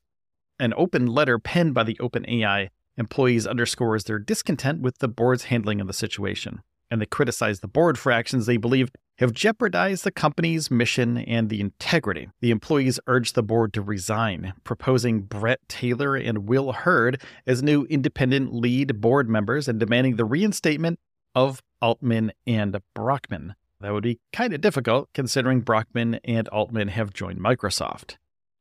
An 0.58 0.72
open 0.76 1.06
letter 1.06 1.38
penned 1.38 1.74
by 1.74 1.82
the 1.82 1.96
OpenAI 1.96 2.70
Employees 2.98 3.46
underscores 3.46 4.04
their 4.04 4.18
discontent 4.18 4.80
with 4.80 4.98
the 4.98 5.08
board's 5.08 5.44
handling 5.44 5.80
of 5.80 5.86
the 5.86 5.92
situation, 5.92 6.62
and 6.90 7.00
they 7.00 7.06
criticize 7.06 7.60
the 7.60 7.68
board 7.68 7.98
for 7.98 8.10
actions 8.10 8.46
they 8.46 8.56
believe 8.56 8.90
have 9.18 9.32
jeopardized 9.32 10.04
the 10.04 10.10
company's 10.10 10.70
mission 10.70 11.18
and 11.18 11.48
the 11.48 11.60
integrity. 11.60 12.28
The 12.40 12.50
employees 12.50 13.00
urge 13.06 13.32
the 13.32 13.42
board 13.42 13.72
to 13.74 13.82
resign, 13.82 14.52
proposing 14.62 15.22
Bret 15.22 15.60
Taylor 15.68 16.16
and 16.16 16.46
Will 16.46 16.72
Hurd 16.72 17.22
as 17.46 17.62
new 17.62 17.84
independent 17.84 18.54
lead 18.54 19.00
board 19.00 19.28
members 19.28 19.68
and 19.68 19.80
demanding 19.80 20.16
the 20.16 20.24
reinstatement 20.24 20.98
of 21.34 21.62
Altman 21.80 22.32
and 22.46 22.78
Brockman. 22.94 23.54
That 23.80 23.92
would 23.92 24.04
be 24.04 24.20
kind 24.32 24.52
of 24.52 24.60
difficult 24.60 25.08
considering 25.12 25.60
Brockman 25.60 26.16
and 26.24 26.48
Altman 26.48 26.88
have 26.88 27.12
joined 27.12 27.40
Microsoft. 27.40 28.16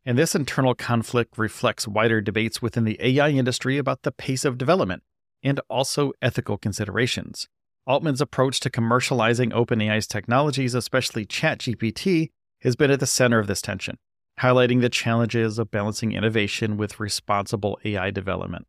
And 0.06 0.18
this 0.18 0.36
internal 0.36 0.76
conflict 0.76 1.38
reflects 1.38 1.88
wider 1.88 2.22
debates 2.22 2.62
within 2.62 2.84
the 2.84 3.00
AI 3.02 3.30
industry 3.30 3.78
about 3.78 4.04
the 4.04 4.12
pace 4.12 4.46
of 4.46 4.58
development 4.58 5.04
and 5.42 5.60
also 5.70 6.12
ethical 6.22 6.58
considerations. 6.58 7.48
Altman's 7.88 8.22
approach 8.22 8.60
to 8.62 8.70
commercializing 8.70 9.52
OpenAI's 9.52 10.08
technologies, 10.08 10.74
especially 10.74 11.26
ChatGPT, 11.26 12.30
has 12.62 12.76
been 12.76 12.90
at 12.90 13.00
the 13.00 13.06
center 13.06 13.38
of 13.38 13.46
this 13.46 13.62
tension, 13.62 13.98
highlighting 14.40 14.82
the 14.82 14.90
challenges 14.90 15.60
of 15.60 15.70
balancing 15.70 16.12
innovation 16.12 16.78
with 16.78 17.00
responsible 17.00 17.78
AI 17.86 18.10
development. 18.10 18.66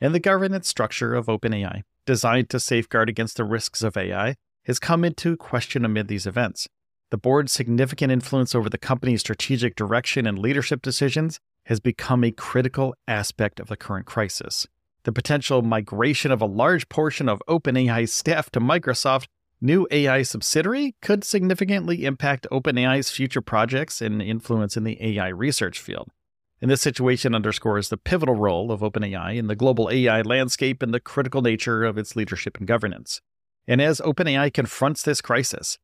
And 0.00 0.12
the 0.12 0.20
governance 0.20 0.68
structure 0.68 1.14
of 1.14 1.26
OpenAI, 1.26 1.82
designed 2.06 2.50
to 2.50 2.60
safeguard 2.60 3.08
against 3.08 3.36
the 3.36 3.44
risks 3.44 3.82
of 3.82 3.96
AI, 3.96 4.34
has 4.64 4.80
come 4.80 5.04
into 5.04 5.36
question 5.36 5.84
amid 5.84 6.08
these 6.08 6.26
events. 6.26 6.66
The 7.10 7.18
board's 7.18 7.52
significant 7.52 8.10
influence 8.10 8.52
over 8.52 8.68
the 8.68 8.78
company's 8.78 9.20
strategic 9.20 9.76
direction 9.76 10.26
and 10.26 10.40
leadership 10.40 10.82
decisions 10.82 11.38
has 11.66 11.78
become 11.78 12.24
a 12.24 12.32
critical 12.32 12.96
aspect 13.06 13.60
of 13.60 13.68
the 13.68 13.76
current 13.76 14.06
crisis. 14.06 14.66
The 15.06 15.12
potential 15.12 15.62
migration 15.62 16.32
of 16.32 16.42
a 16.42 16.46
large 16.46 16.88
portion 16.88 17.28
of 17.28 17.40
OpenAI's 17.48 18.12
staff 18.12 18.50
to 18.50 18.60
Microsoft 18.60 19.26
new 19.60 19.86
AI 19.92 20.22
subsidiary 20.22 20.96
could 21.00 21.22
significantly 21.22 22.04
impact 22.04 22.48
OpenAI's 22.50 23.08
future 23.08 23.40
projects 23.40 24.00
and 24.00 24.20
influence 24.20 24.76
in 24.76 24.82
the 24.82 24.98
AI 25.00 25.28
research 25.28 25.78
field. 25.78 26.10
And 26.60 26.68
this 26.68 26.80
situation 26.80 27.36
underscores 27.36 27.88
the 27.88 27.96
pivotal 27.96 28.34
role 28.34 28.72
of 28.72 28.80
OpenAI 28.80 29.36
in 29.36 29.46
the 29.46 29.54
global 29.54 29.88
AI 29.92 30.22
landscape 30.22 30.82
and 30.82 30.92
the 30.92 30.98
critical 30.98 31.40
nature 31.40 31.84
of 31.84 31.96
its 31.96 32.16
leadership 32.16 32.58
and 32.58 32.66
governance. 32.66 33.20
And 33.68 33.80
as 33.80 34.00
OpenAI 34.00 34.52
confronts 34.52 35.04
this 35.04 35.20
crisis, 35.20 35.78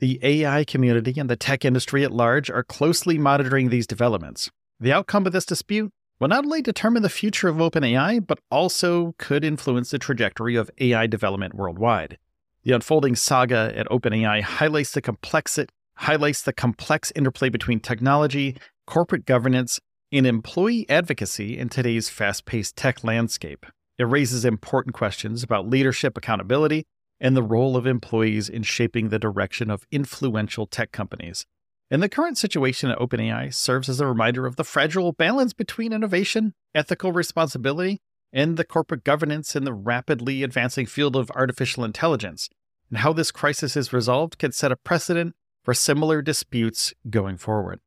the 0.00 0.20
AI 0.22 0.64
community 0.64 1.18
and 1.18 1.30
the 1.30 1.36
tech 1.36 1.64
industry 1.64 2.04
at 2.04 2.12
large 2.12 2.50
are 2.50 2.62
closely 2.62 3.16
monitoring 3.16 3.70
these 3.70 3.86
developments. 3.86 4.50
The 4.78 4.92
outcome 4.92 5.26
of 5.26 5.32
this 5.32 5.46
dispute 5.46 5.94
will 6.18 6.28
not 6.28 6.44
only 6.44 6.62
determine 6.62 7.02
the 7.02 7.08
future 7.08 7.48
of 7.48 7.56
OpenAI, 7.56 8.26
but 8.26 8.40
also 8.50 9.14
could 9.18 9.44
influence 9.44 9.90
the 9.90 9.98
trajectory 9.98 10.56
of 10.56 10.70
AI 10.78 11.06
development 11.06 11.54
worldwide. 11.54 12.18
The 12.62 12.72
unfolding 12.72 13.14
saga 13.14 13.72
at 13.76 13.88
OpenAI 13.88 14.42
highlights 14.42 14.92
the 14.92 15.02
complex 15.02 15.58
highlights 15.98 16.42
the 16.42 16.52
complex 16.52 17.12
interplay 17.16 17.48
between 17.48 17.80
technology, 17.80 18.56
corporate 18.86 19.24
governance, 19.24 19.80
and 20.12 20.26
employee 20.26 20.84
advocacy 20.88 21.58
in 21.58 21.68
today's 21.68 22.08
fast-paced 22.08 22.76
tech 22.76 23.02
landscape. 23.02 23.66
It 23.98 24.04
raises 24.04 24.44
important 24.44 24.94
questions 24.94 25.42
about 25.42 25.68
leadership 25.68 26.16
accountability 26.18 26.84
and 27.18 27.34
the 27.34 27.42
role 27.42 27.76
of 27.76 27.86
employees 27.86 28.48
in 28.48 28.62
shaping 28.62 29.08
the 29.08 29.18
direction 29.18 29.70
of 29.70 29.86
influential 29.90 30.66
tech 30.66 30.92
companies. 30.92 31.46
And 31.90 32.02
the 32.02 32.08
current 32.08 32.36
situation 32.36 32.90
at 32.90 32.98
OpenAI 32.98 33.54
serves 33.54 33.88
as 33.88 34.00
a 34.00 34.06
reminder 34.06 34.44
of 34.44 34.56
the 34.56 34.64
fragile 34.64 35.12
balance 35.12 35.52
between 35.52 35.92
innovation, 35.92 36.54
ethical 36.74 37.12
responsibility, 37.12 38.00
and 38.32 38.56
the 38.56 38.64
corporate 38.64 39.04
governance 39.04 39.54
in 39.54 39.64
the 39.64 39.72
rapidly 39.72 40.42
advancing 40.42 40.86
field 40.86 41.14
of 41.14 41.30
artificial 41.30 41.84
intelligence. 41.84 42.48
And 42.90 42.98
how 42.98 43.12
this 43.12 43.30
crisis 43.30 43.76
is 43.76 43.92
resolved 43.92 44.38
can 44.38 44.52
set 44.52 44.72
a 44.72 44.76
precedent 44.76 45.34
for 45.62 45.74
similar 45.74 46.22
disputes 46.22 46.92
going 47.08 47.36
forward. 47.36 47.80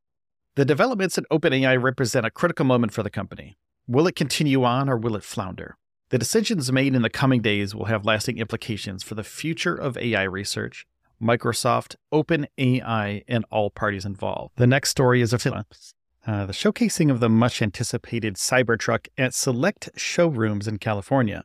The 0.55 0.65
developments 0.65 1.17
at 1.17 1.29
OpenAI 1.29 1.81
represent 1.81 2.25
a 2.25 2.31
critical 2.31 2.65
moment 2.65 2.93
for 2.93 3.03
the 3.03 3.09
company. 3.09 3.57
Will 3.87 4.07
it 4.07 4.15
continue 4.15 4.63
on 4.63 4.89
or 4.89 4.97
will 4.97 5.15
it 5.15 5.23
flounder? 5.23 5.77
The 6.09 6.17
decisions 6.17 6.71
made 6.71 6.95
in 6.95 7.01
the 7.01 7.09
coming 7.09 7.41
days 7.41 7.75
will 7.75 7.85
have 7.85 8.05
lasting 8.05 8.37
implications 8.37 9.03
for 9.03 9.15
the 9.15 9.23
future 9.23 9.75
of 9.75 9.97
AI 9.97 10.23
research, 10.23 10.87
Microsoft, 11.21 11.95
OpenAI, 12.13 13.23
and 13.27 13.45
all 13.51 13.69
parties 13.69 14.05
involved. 14.05 14.53
The 14.57 14.67
next 14.67 14.89
story 14.89 15.21
is 15.21 15.33
a 15.33 15.65
uh, 16.27 16.45
the 16.45 16.53
showcasing 16.53 17.09
of 17.09 17.19
the 17.19 17.29
much 17.29 17.61
anticipated 17.61 18.35
Cybertruck 18.35 19.07
at 19.17 19.33
select 19.33 19.89
showrooms 19.95 20.67
in 20.67 20.77
California. 20.77 21.43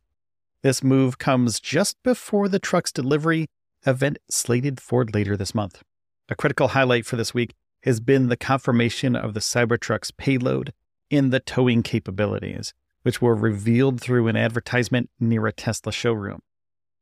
This 0.62 0.82
move 0.82 1.18
comes 1.18 1.60
just 1.60 2.02
before 2.02 2.48
the 2.48 2.58
truck's 2.58 2.92
delivery 2.92 3.46
event 3.86 4.18
slated 4.30 4.80
for 4.80 5.04
later 5.04 5.36
this 5.36 5.54
month. 5.54 5.82
A 6.28 6.34
critical 6.34 6.68
highlight 6.68 7.06
for 7.06 7.16
this 7.16 7.34
week 7.34 7.54
has 7.82 8.00
been 8.00 8.28
the 8.28 8.36
confirmation 8.36 9.14
of 9.14 9.34
the 9.34 9.40
Cybertruck's 9.40 10.10
payload 10.10 10.72
and 11.10 11.32
the 11.32 11.40
towing 11.40 11.82
capabilities 11.82 12.72
which 13.04 13.22
were 13.22 13.34
revealed 13.34 14.00
through 14.00 14.26
an 14.28 14.36
advertisement 14.36 15.10
near 15.20 15.46
a 15.46 15.52
Tesla 15.52 15.92
showroom. 15.92 16.40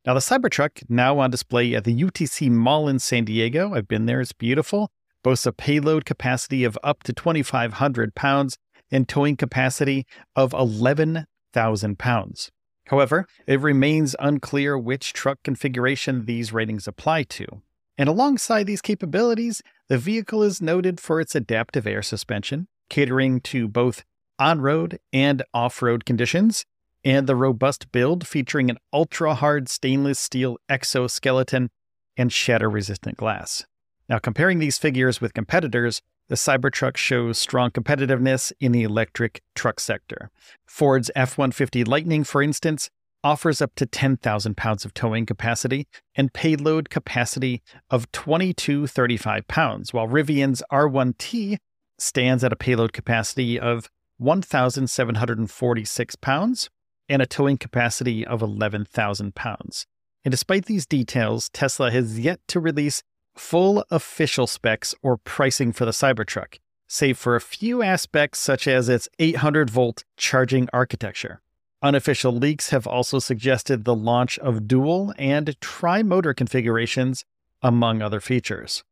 Now, 0.05 0.15
the 0.15 0.21
Cybertruck, 0.21 0.83
now 0.89 1.21
on 1.21 1.31
display 1.31 1.77
at 1.77 1.85
the 1.85 1.97
UTC 1.97 2.51
Mall 2.51 2.89
in 2.89 2.99
San 2.99 3.25
Diego, 3.25 3.75
I've 3.75 3.87
been 3.87 4.07
there, 4.07 4.21
it's 4.21 4.33
beautiful, 4.33 4.91
boasts 5.23 5.47
a 5.47 5.53
payload 5.53 6.05
capacity 6.05 6.65
of 6.65 6.77
up 6.83 7.05
to 7.05 7.13
2,500 7.13 8.15
pounds 8.17 8.59
and 8.91 9.09
towing 9.09 9.37
capacity 9.37 10.05
of 10.35 10.53
11,000 10.55 11.99
pounds. 12.01 12.51
However, 12.89 13.27
it 13.47 13.61
remains 13.61 14.17
unclear 14.19 14.77
which 14.77 15.13
truck 15.13 15.39
configuration 15.45 16.25
these 16.25 16.53
ratings 16.53 16.89
apply 16.89 17.23
to. 17.25 17.63
And 17.97 18.09
alongside 18.09 18.67
these 18.67 18.83
capabilities, 18.83 19.63
the 19.89 19.99
vehicle 19.99 20.43
is 20.43 20.61
noted 20.61 20.99
for 20.99 21.21
its 21.21 21.37
adaptive 21.37 21.87
air 21.87 22.03
suspension, 22.03 22.67
catering 22.91 23.41
to 23.43 23.69
both 23.69 24.03
on 24.37 24.61
road 24.61 24.99
and 25.13 25.45
off 25.55 25.81
road 25.81 26.05
conditions, 26.05 26.65
and 27.05 27.27
the 27.27 27.37
robust 27.37 27.91
build 27.93 28.27
featuring 28.27 28.71
an 28.71 28.79
ultra 28.93 29.35
hard 29.35 29.69
stainless 29.69 30.19
steel 30.19 30.59
exoskeleton 30.69 31.71
and 32.17 32.33
shatter 32.33 32.71
resistant 32.71 33.17
glass. 33.17 33.65
Now, 34.09 34.19
comparing 34.19 34.59
these 34.59 34.79
figures 34.79 35.21
with 35.21 35.35
competitors, 35.35 36.01
the 36.29 36.37
Cybertruck 36.37 36.97
shows 36.97 37.39
strong 37.39 37.71
competitiveness 37.71 38.53
in 38.61 38.73
the 38.73 38.83
electric 38.83 39.43
truck 39.55 39.81
sector. 39.81 40.31
Ford's 40.67 41.11
F 41.15 41.37
150 41.37 41.85
Lightning, 41.85 42.25
for 42.25 42.43
instance, 42.43 42.91
offers 43.25 43.63
up 43.63 43.75
to 43.77 43.87
10,000 43.87 44.57
pounds 44.57 44.85
of 44.85 44.95
towing 44.95 45.27
capacity 45.27 45.87
and 46.15 46.33
payload 46.33 46.91
capacity 46.91 47.63
of 47.91 48.11
2235 48.13 49.47
pounds, 49.47 49.93
while 49.93 50.09
Rivian's 50.09 50.63
R1T 50.73 51.59
stands 51.99 52.43
at 52.43 52.53
a 52.53 52.57
payload 52.57 52.93
capacity 52.93 53.59
of 53.61 53.89
1,746 54.19 56.17
pounds 56.17 56.71
and 57.13 57.21
a 57.21 57.27
towing 57.27 57.59
capacity 57.59 58.27
of 58.27 58.41
11,000 58.41 59.35
pounds. 59.35 59.87
And 60.25 60.33
despite 60.33 60.67
these 60.67 60.87
details, 60.87 61.51
Tesla 61.51 61.91
has 61.91 62.19
yet 62.19 62.41
to 62.49 62.59
release 62.59 63.03
full 63.37 63.85
official 63.91 64.47
specs 64.47 64.95
or 65.03 65.19
pricing 65.19 65.73
for 65.73 65.85
the 65.85 65.91
Cybertruck, 65.91 66.59
save 66.87 67.19
for 67.19 67.37
a 67.37 67.41
few 67.41 67.83
aspects 67.83 68.39
such 68.39 68.67
as 68.67 68.89
its 68.89 69.09
800 69.19 69.69
volt 69.69 70.05
charging 70.17 70.69
architecture. 70.73 71.41
Unofficial 71.83 72.33
leaks 72.33 72.71
have 72.71 72.87
also 72.87 73.19
suggested 73.19 73.85
the 73.85 73.95
launch 73.95 74.39
of 74.39 74.69
dual 74.69 75.13
and 75.19 75.61
tri 75.61 76.03
motor 76.03 76.33
configurations, 76.33 77.25
among 77.61 78.01
other 78.01 78.21
features. 78.21 78.85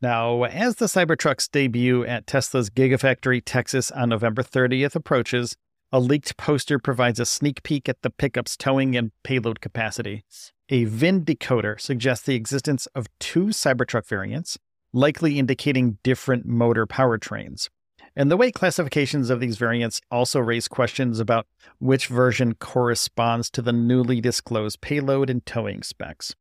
Now, 0.00 0.44
as 0.44 0.76
the 0.76 0.86
Cybertruck's 0.86 1.48
debut 1.48 2.04
at 2.04 2.26
Tesla's 2.26 2.70
Gigafactory 2.70 3.42
Texas 3.44 3.90
on 3.90 4.08
November 4.08 4.42
30th 4.42 4.96
approaches, 4.96 5.56
a 5.92 6.00
leaked 6.00 6.36
poster 6.38 6.78
provides 6.78 7.20
a 7.20 7.26
sneak 7.26 7.62
peek 7.62 7.88
at 7.88 8.00
the 8.00 8.10
pickup's 8.10 8.56
towing 8.56 8.96
and 8.96 9.12
payload 9.22 9.60
capacity. 9.60 10.24
A 10.70 10.84
VIN 10.84 11.24
decoder 11.24 11.78
suggests 11.78 12.24
the 12.24 12.34
existence 12.34 12.86
of 12.94 13.08
two 13.20 13.46
Cybertruck 13.46 14.06
variants, 14.06 14.58
likely 14.94 15.38
indicating 15.38 15.98
different 16.02 16.46
motor 16.46 16.86
powertrains. 16.86 17.68
And 18.16 18.30
the 18.30 18.36
weight 18.36 18.54
classifications 18.54 19.28
of 19.28 19.40
these 19.40 19.58
variants 19.58 20.00
also 20.10 20.40
raise 20.40 20.66
questions 20.66 21.20
about 21.20 21.46
which 21.78 22.06
version 22.06 22.54
corresponds 22.54 23.50
to 23.50 23.62
the 23.62 23.72
newly 23.72 24.20
disclosed 24.20 24.80
payload 24.80 25.28
and 25.28 25.44
towing 25.44 25.82
specs. 25.82 26.34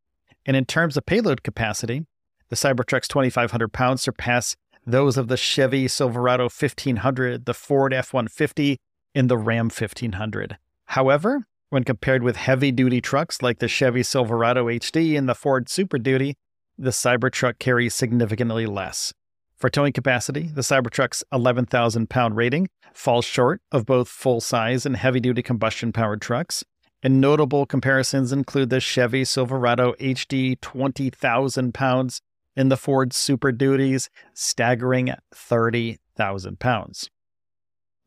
And 0.45 0.55
in 0.55 0.65
terms 0.65 0.95
of 0.95 1.05
payload 1.05 1.43
capacity, 1.43 2.05
the 2.49 2.55
Cybertruck's 2.55 3.07
2,500 3.07 3.71
pounds 3.71 4.01
surpass 4.01 4.55
those 4.85 5.17
of 5.17 5.27
the 5.27 5.37
Chevy 5.37 5.87
Silverado 5.87 6.45
1500, 6.45 7.45
the 7.45 7.53
Ford 7.53 7.93
F 7.93 8.13
150, 8.13 8.77
and 9.13 9.29
the 9.29 9.37
Ram 9.37 9.65
1500. 9.65 10.57
However, 10.85 11.45
when 11.69 11.83
compared 11.83 12.23
with 12.23 12.35
heavy 12.35 12.71
duty 12.71 12.99
trucks 12.99 13.41
like 13.41 13.59
the 13.59 13.67
Chevy 13.67 14.03
Silverado 14.03 14.65
HD 14.67 15.17
and 15.17 15.29
the 15.29 15.35
Ford 15.35 15.69
Super 15.69 15.97
Duty, 15.97 16.35
the 16.77 16.89
Cybertruck 16.89 17.59
carries 17.59 17.93
significantly 17.93 18.65
less. 18.65 19.13
For 19.57 19.69
towing 19.69 19.93
capacity, 19.93 20.49
the 20.53 20.61
Cybertruck's 20.61 21.23
11,000 21.31 22.09
pound 22.09 22.35
rating 22.35 22.67
falls 22.93 23.25
short 23.25 23.61
of 23.71 23.85
both 23.85 24.09
full 24.09 24.41
size 24.41 24.85
and 24.85 24.97
heavy 24.97 25.19
duty 25.19 25.43
combustion 25.43 25.93
powered 25.93 26.21
trucks. 26.21 26.63
And 27.03 27.21
notable 27.21 27.65
comparisons 27.65 28.31
include 28.31 28.69
the 28.69 28.79
Chevy 28.79 29.23
Silverado 29.23 29.93
HD 29.93 30.59
20,000 30.61 31.73
pounds 31.73 32.21
and 32.55 32.71
the 32.71 32.77
Ford 32.77 33.13
Super 33.13 33.51
Duty's 33.51 34.09
staggering 34.33 35.13
30,000 35.33 36.59
pounds. 36.59 37.09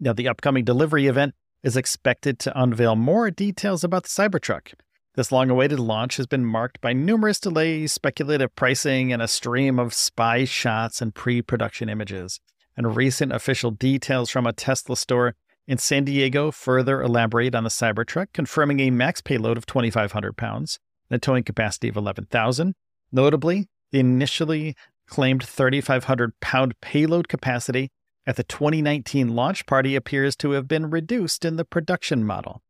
Now, 0.00 0.12
the 0.12 0.28
upcoming 0.28 0.64
delivery 0.64 1.06
event 1.06 1.34
is 1.62 1.76
expected 1.76 2.38
to 2.40 2.60
unveil 2.60 2.96
more 2.96 3.30
details 3.30 3.84
about 3.84 4.02
the 4.04 4.08
Cybertruck, 4.08 4.74
this 5.16 5.30
long 5.30 5.48
awaited 5.48 5.78
launch 5.78 6.16
has 6.16 6.26
been 6.26 6.44
marked 6.44 6.80
by 6.80 6.92
numerous 6.92 7.38
delays, 7.38 7.92
speculative 7.92 8.54
pricing, 8.56 9.12
and 9.12 9.22
a 9.22 9.28
stream 9.28 9.78
of 9.78 9.94
spy 9.94 10.44
shots 10.44 11.00
and 11.00 11.14
pre 11.14 11.40
production 11.40 11.88
images. 11.88 12.40
And 12.76 12.96
recent 12.96 13.32
official 13.32 13.70
details 13.70 14.28
from 14.28 14.44
a 14.44 14.52
Tesla 14.52 14.96
store 14.96 15.36
in 15.68 15.78
San 15.78 16.04
Diego 16.04 16.50
further 16.50 17.00
elaborate 17.00 17.54
on 17.54 17.62
the 17.62 17.70
Cybertruck, 17.70 18.32
confirming 18.32 18.80
a 18.80 18.90
max 18.90 19.20
payload 19.20 19.56
of 19.56 19.66
2,500 19.66 20.36
pounds 20.36 20.80
and 21.08 21.16
a 21.16 21.20
towing 21.20 21.44
capacity 21.44 21.88
of 21.88 21.96
11,000. 21.96 22.74
Notably, 23.12 23.68
the 23.92 24.00
initially 24.00 24.74
claimed 25.06 25.44
3,500 25.44 26.40
pound 26.40 26.74
payload 26.80 27.28
capacity 27.28 27.92
at 28.26 28.36
the 28.36 28.44
2019 28.44 29.34
launch 29.34 29.66
party 29.66 29.94
appears 29.96 30.36
to 30.36 30.52
have 30.52 30.68
been 30.68 30.90
reduced 30.90 31.44
in 31.44 31.56
the 31.56 31.64
production 31.64 32.24
model. 32.24 32.62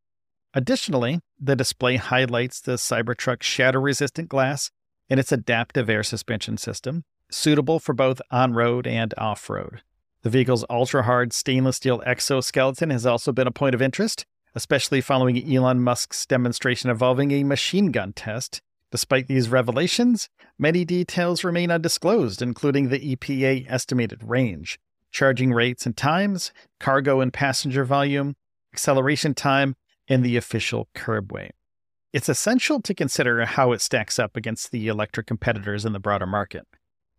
Additionally, 0.55 1.21
the 1.41 1.57
display 1.57 1.97
highlights 1.97 2.61
the 2.61 2.73
Cybertruck's 2.73 3.47
shatter 3.47 3.81
resistant 3.81 4.29
glass 4.29 4.71
and 5.11 5.19
its 5.19 5.33
adaptive 5.33 5.91
air 5.91 6.03
suspension 6.03 6.57
system, 6.57 7.05
suitable 7.31 7.79
for 7.79 7.93
both 7.93 8.21
on 8.31 8.53
road 8.53 8.87
and 8.87 9.13
off 9.19 9.51
road. 9.51 9.83
The 10.23 10.31
vehicle's 10.31 10.65
ultra 10.71 11.03
hard 11.03 11.33
stainless 11.33 11.77
steel 11.77 12.03
exoskeleton 12.07 12.91
has 12.91 13.05
also 13.05 13.33
been 13.33 13.47
a 13.47 13.53
point 13.53 13.75
of 13.75 13.83
interest, 13.83 14.25
especially 14.55 15.01
following 15.01 15.53
Elon 15.53 15.81
Musk's 15.81 16.25
demonstration 16.25 16.89
involving 16.89 17.31
a 17.33 17.45
machine 17.45 17.91
gun 17.91 18.13
test. 18.13 18.63
Despite 18.91 19.27
these 19.27 19.49
revelations, 19.49 20.29
many 20.57 20.85
details 20.85 21.43
remain 21.43 21.71
undisclosed, 21.71 22.41
including 22.41 22.89
the 22.89 23.17
EPA 23.17 23.67
estimated 23.69 24.23
range, 24.23 24.79
charging 25.15 25.53
rates 25.53 25.87
and 25.87 25.97
times, 25.97 26.53
cargo 26.81 27.21
and 27.21 27.33
passenger 27.33 27.85
volume, 27.85 28.35
acceleration 28.75 29.33
time, 29.33 29.77
and 30.09 30.23
the 30.23 30.37
official 30.37 30.89
curb 30.95 31.33
weight. 31.33 31.53
It's 32.13 32.29
essential 32.29 32.83
to 32.83 32.95
consider 32.95 33.45
how 33.45 33.73
it 33.73 33.81
stacks 33.81 34.19
up 34.19 34.37
against 34.37 34.73
the 34.73 34.89
electric 34.89 35.27
competitors 35.27 35.85
in 35.85 35.93
the 35.93 36.01
broader 36.01 36.27
market. 36.27 36.67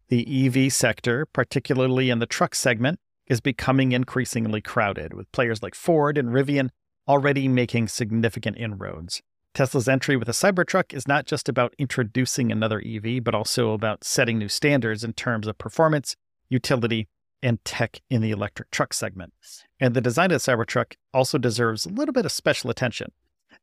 The 0.10 0.45
EV 0.45 0.71
sector, 0.71 1.25
particularly 1.25 2.10
in 2.10 2.19
the 2.19 2.27
truck 2.27 2.53
segment, 2.53 2.99
is 3.27 3.41
becoming 3.41 3.93
increasingly 3.93 4.62
crowded, 4.62 5.13
with 5.13 5.31
players 5.31 5.63
like 5.63 5.73
Ford 5.73 6.17
and 6.17 6.29
Rivian 6.29 6.69
already 7.08 7.47
making 7.47 7.88
significant 7.88 8.58
inroads. 8.58 9.21
Tesla's 9.53 9.88
entry 9.88 10.17
with 10.17 10.27
a 10.27 10.34
Cybertruck 10.34 10.93
is 10.93 11.08
not 11.08 11.25
just 11.25 11.47
about 11.47 11.73
introducing 11.79 12.51
another 12.51 12.84
EV, 12.86 13.23
but 13.23 13.34
also 13.34 13.71
about 13.71 14.03
setting 14.03 14.38
new 14.38 14.49
standards 14.49 15.03
in 15.03 15.13
terms 15.13 15.47
of 15.47 15.58
performance, 15.58 16.15
utility, 16.49 17.08
and 17.41 17.63
tech 17.63 18.01
in 18.09 18.21
the 18.21 18.31
electric 18.31 18.71
truck 18.71 18.93
segment. 18.93 19.33
And 19.79 19.93
the 19.93 20.01
design 20.01 20.31
of 20.31 20.43
the 20.43 20.51
Cybertruck 20.51 20.95
also 21.13 21.37
deserves 21.37 21.85
a 21.85 21.89
little 21.89 22.13
bit 22.13 22.25
of 22.25 22.31
special 22.31 22.69
attention. 22.69 23.11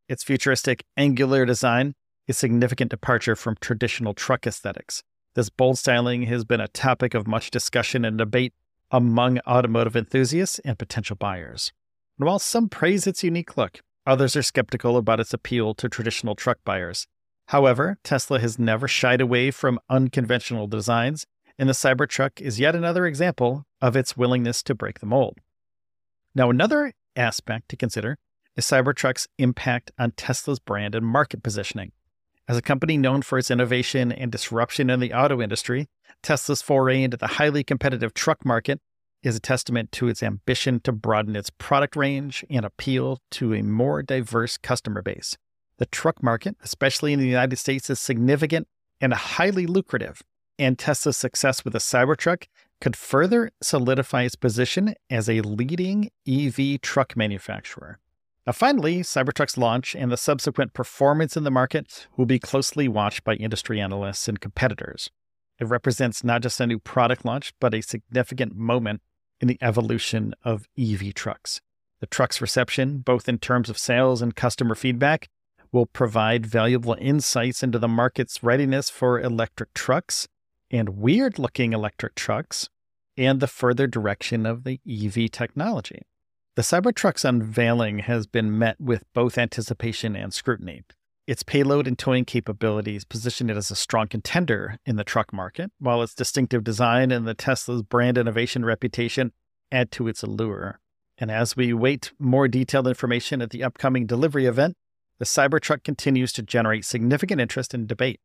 Its 0.09 0.23
futuristic, 0.23 0.85
angular 0.97 1.45
design 1.45 1.95
is 2.27 2.37
a 2.37 2.39
significant 2.39 2.91
departure 2.91 3.37
from 3.37 3.57
traditional 3.61 4.15
truck 4.15 4.47
aesthetics. 4.47 5.03
This 5.35 5.49
bold 5.49 5.79
styling 5.79 6.25
has 6.25 6.45
been 6.45 6.61
a 6.61 6.69
topic 6.69 7.15
of 7.15 7.27
much 7.27 7.51
discussion 7.51 8.05
and 8.05 8.19
debate 8.19 8.53
among 8.91 9.39
automotive 9.47 9.97
enthusiasts 9.97 10.59
and 10.61 10.79
potential 10.79 11.17
buyers. 11.17 11.73
And 12.19 12.27
while 12.27 12.39
some 12.39 12.69
praise 12.69 13.07
its 13.07 13.25
unique 13.25 13.57
look, 13.57 13.81
others 14.07 14.37
are 14.37 14.43
skeptical 14.43 14.97
about 14.97 15.21
its 15.21 15.33
appeal 15.33 15.75
to 15.75 15.89
traditional 15.89 16.35
truck 16.35 16.59
buyers. 16.65 17.07
However, 17.47 17.99
Tesla 18.05 18.39
has 18.41 18.59
never 18.59 18.87
shied 18.87 19.21
away 19.21 19.51
from 19.51 19.81
unconventional 19.89 20.67
designs 20.67 21.27
and 21.59 21.69
the 21.69 21.75
Cybertruck 21.75 22.41
is 22.41 22.61
yet 22.61 22.75
another 22.75 23.07
example 23.07 23.67
of 23.81 23.97
its 23.97 24.17
willingness 24.17 24.63
to 24.65 24.75
break 24.75 25.01
the 25.01 25.07
mold. 25.07 25.39
Now, 26.35 26.51
another 26.51 26.93
aspect 27.17 27.69
to 27.69 27.77
consider 27.77 28.19
is 28.57 28.65
Cybertruck's 28.65 29.29
impact 29.39 29.91
on 29.99 30.13
Tesla's 30.13 30.59
brand 30.59 30.95
and 30.95 31.07
market 31.07 31.43
positioning. 31.43 31.93
As 32.49 32.57
a 32.57 32.63
company 32.63 32.97
known 32.97 33.23
for 33.23 33.39
its 33.39 33.51
innovation 33.51 34.11
and 34.11 34.33
disruption 34.33 34.91
in 34.91 35.01
the 35.01 35.13
auto 35.13 35.41
industry, 35.41 35.89
Tesla's 36.23 36.63
foray 36.63 37.03
into 37.03 37.17
the 37.17 37.27
highly 37.27 37.65
competitive 37.65 38.15
truck 38.15 38.45
market 38.45 38.81
is 39.23 39.37
a 39.37 39.41
testament 39.41 39.93
to 39.93 40.09
its 40.09 40.23
ambition 40.23 40.81
to 40.81 40.93
broaden 40.93 41.37
its 41.37 41.51
product 41.51 41.95
range 41.95 42.45
and 42.51 42.65
appeal 42.65 43.21
to 43.31 43.55
a 43.55 43.63
more 43.63 44.03
diverse 44.03 44.57
customer 44.57 45.03
base. 45.03 45.37
The 45.79 45.87
truck 45.87 46.23
market, 46.23 46.57
especially 46.63 47.13
in 47.13 47.21
the 47.21 47.27
United 47.27 47.57
States, 47.57 47.89
is 47.89 48.01
significant 48.01 48.67
and 49.01 49.15
highly 49.15 49.67
lucrative, 49.67 50.23
and 50.59 50.79
Tesla's 50.79 51.17
success 51.17 51.65
with 51.65 51.73
the 51.73 51.79
Cybertruck 51.79 52.47
could 52.81 52.97
further 52.97 53.51
solidify 53.63 54.23
its 54.23 54.37
position 54.37 54.95
as 55.09 55.29
a 55.29 55.41
leading 55.41 56.11
EV 56.27 56.81
truck 56.81 57.17
manufacturer. 57.17 57.99
Now, 58.47 58.53
finally, 58.53 59.03
Cybertruck's 59.03 59.57
launch 59.57 59.95
and 59.95 60.11
the 60.11 60.17
subsequent 60.17 60.75
performance 60.75 61.37
in 61.37 61.45
the 61.45 61.51
market 61.51 62.09
will 62.17 62.27
be 62.27 62.41
closely 62.41 62.89
watched 62.89 63.23
by 63.23 63.35
industry 63.35 63.81
analysts 63.81 64.27
and 64.27 64.41
competitors. 64.41 65.11
It 65.61 65.69
represents 65.69 66.25
not 66.25 66.43
just 66.43 66.61
a 66.61 66.67
new 66.67 66.81
product 66.81 67.25
launch, 67.25 67.53
but 67.61 67.73
a 67.73 67.83
significant 67.83 68.57
moment 68.57 69.01
in 69.41 69.47
the 69.47 69.59
evolution 69.61 70.35
of 70.43 70.67
EV 70.77 71.15
trucks. 71.15 71.61
The 72.01 72.07
truck's 72.09 72.41
reception, 72.41 72.99
both 72.99 73.29
in 73.29 73.39
terms 73.39 73.71
of 73.71 73.79
sales 73.79 74.21
and 74.21 74.35
customer 74.35 74.75
feedback, 74.75 75.29
will 75.71 75.87
provide 75.87 76.45
valuable 76.45 76.97
insights 77.01 77.63
into 77.63 77.79
the 77.79 77.87
market's 77.87 78.43
readiness 78.43 78.91
for 78.91 79.21
electric 79.21 79.73
trucks 79.73 80.27
and 80.73 80.99
weird 80.99 81.39
looking 81.39 81.73
electric 81.73 82.15
trucks 82.15 82.69
and 83.17 83.41
the 83.41 83.47
further 83.47 83.87
direction 83.87 84.47
of 84.47 84.65
the 84.65 84.81
EV 84.89 85.31
technology. 85.31 86.03
The 86.57 86.63
Cybertruck's 86.63 87.25
unveiling 87.25 88.01
has 88.01 88.27
been 88.27 88.59
met 88.59 88.81
with 88.81 89.05
both 89.15 89.39
anticipation 89.39 90.17
and 90.17 90.35
scrutiny. 90.35 90.83
Its 91.27 91.43
payload 91.43 91.87
and 91.87 91.99
towing 91.99 92.25
capabilities 92.25 93.05
position 93.05 93.49
it 93.49 93.57
as 93.57 93.71
a 93.71 93.77
strong 93.77 94.09
contender 94.09 94.79
in 94.85 94.97
the 94.97 95.05
truck 95.05 95.33
market, 95.33 95.71
while 95.79 96.03
its 96.03 96.15
distinctive 96.15 96.65
design 96.65 97.13
and 97.13 97.27
the 97.27 97.35
Tesla's 97.35 97.83
brand 97.83 98.19
innovation 98.19 98.65
reputation 98.65 99.33
add 99.71 99.91
to 99.93 100.09
its 100.09 100.23
allure. 100.23 100.81
And 101.17 101.31
as 101.31 101.57
we 101.57 101.73
wait 101.73 102.13
more 102.19 102.49
detailed 102.49 102.89
information 102.89 103.41
at 103.41 103.51
the 103.51 103.63
upcoming 103.63 104.07
delivery 104.07 104.47
event, 104.47 104.75
the 105.19 105.25
Cybertruck 105.25 105.85
continues 105.85 106.33
to 106.33 106.43
generate 106.43 106.85
significant 106.85 107.41
interest 107.41 107.73
and 107.73 107.87
debate, 107.87 108.21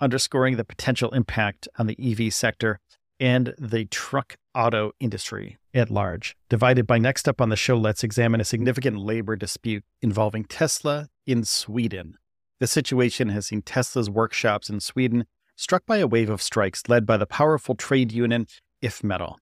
underscoring 0.00 0.56
the 0.56 0.64
potential 0.64 1.10
impact 1.10 1.68
on 1.78 1.86
the 1.86 1.96
EV 2.00 2.32
sector 2.32 2.80
and 3.20 3.54
the 3.58 3.84
truck 3.86 4.36
auto 4.54 4.92
industry 5.00 5.56
at 5.72 5.90
large. 5.90 6.36
Divided 6.48 6.86
by 6.86 6.98
next 6.98 7.28
up 7.28 7.40
on 7.40 7.48
the 7.48 7.56
show, 7.56 7.76
let's 7.76 8.04
examine 8.04 8.40
a 8.40 8.44
significant 8.44 8.98
labor 8.98 9.36
dispute 9.36 9.84
involving 10.02 10.44
Tesla 10.44 11.08
in 11.26 11.44
Sweden. 11.44 12.18
The 12.60 12.66
situation 12.66 13.28
has 13.30 13.46
seen 13.46 13.62
Tesla's 13.62 14.10
workshops 14.10 14.68
in 14.70 14.80
Sweden 14.80 15.26
struck 15.56 15.86
by 15.86 15.98
a 15.98 16.06
wave 16.06 16.30
of 16.30 16.42
strikes 16.42 16.82
led 16.88 17.06
by 17.06 17.16
the 17.16 17.26
powerful 17.26 17.74
trade 17.74 18.12
union 18.12 18.46
IF 18.82 19.02
Metall. 19.02 19.36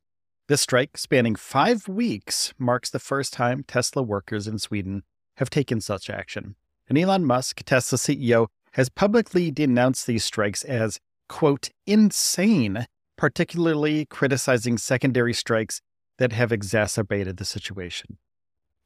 This 0.49 0.61
strike, 0.61 0.99
spanning 0.99 1.37
five 1.37 1.89
weeks, 1.89 2.53
marks 2.59 2.91
the 2.91 2.99
first 2.99 3.33
time 3.33 3.65
Tesla 3.67 4.03
workers 4.03 4.47
in 4.47 4.59
Sweden 4.59 5.03
have 5.37 5.51
taken 5.51 5.81
such 5.81 6.11
action. 6.11 6.57
And 6.89 6.99
Elon 6.99 7.25
Musk, 7.25 7.63
Tesla 7.65 7.97
CEO, 7.97 8.49
has 8.73 8.89
publicly 8.89 9.51
denounced 9.51 10.07
these 10.07 10.25
strikes 10.25 10.65
as, 10.65 10.99
quote, 11.29 11.71
insane, 11.87 12.87
particularly 13.17 14.07
criticizing 14.07 14.79
secondary 14.79 15.35
strikes 15.35 15.81
that 16.19 16.33
have 16.33 16.53
exacerbated 16.53 17.37
the 17.37 17.45
situation. 17.45 18.19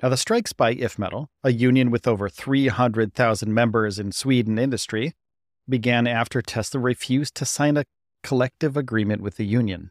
Now, 0.03 0.11
the 0.11 0.16
strikes 0.16 0.53
by 0.53 0.72
IF 0.72 0.96
Metall, 0.96 1.29
a 1.42 1.53
union 1.53 1.90
with 1.90 2.07
over 2.07 2.29
300,000 2.29 3.53
members 3.53 3.99
in 3.99 4.12
Sweden 4.12 4.59
industry, 4.59 5.14
began 5.68 6.07
after 6.07 6.42
Tesla 6.42 6.81
refused 6.81 7.35
to 7.37 7.44
sign 7.44 7.77
a 7.77 7.85
collective 8.22 8.77
agreement 8.77 9.22
with 9.22 9.37
the 9.37 9.46
union. 9.46 9.90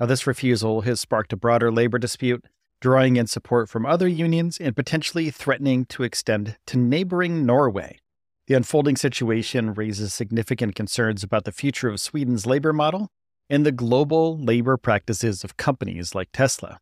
Now, 0.00 0.06
this 0.06 0.26
refusal 0.26 0.82
has 0.82 1.00
sparked 1.00 1.32
a 1.32 1.36
broader 1.36 1.70
labor 1.70 1.98
dispute, 1.98 2.44
drawing 2.80 3.16
in 3.16 3.26
support 3.26 3.68
from 3.68 3.86
other 3.86 4.08
unions 4.08 4.58
and 4.58 4.76
potentially 4.76 5.30
threatening 5.30 5.86
to 5.86 6.02
extend 6.02 6.56
to 6.66 6.76
neighboring 6.76 7.46
Norway. 7.46 7.98
The 8.46 8.54
unfolding 8.54 8.96
situation 8.96 9.74
raises 9.74 10.14
significant 10.14 10.76
concerns 10.76 11.24
about 11.24 11.44
the 11.44 11.52
future 11.52 11.88
of 11.88 12.00
Sweden's 12.00 12.46
labor 12.46 12.72
model 12.72 13.08
and 13.50 13.66
the 13.66 13.72
global 13.72 14.38
labor 14.38 14.76
practices 14.76 15.42
of 15.42 15.56
companies 15.56 16.14
like 16.14 16.28
Tesla. 16.32 16.78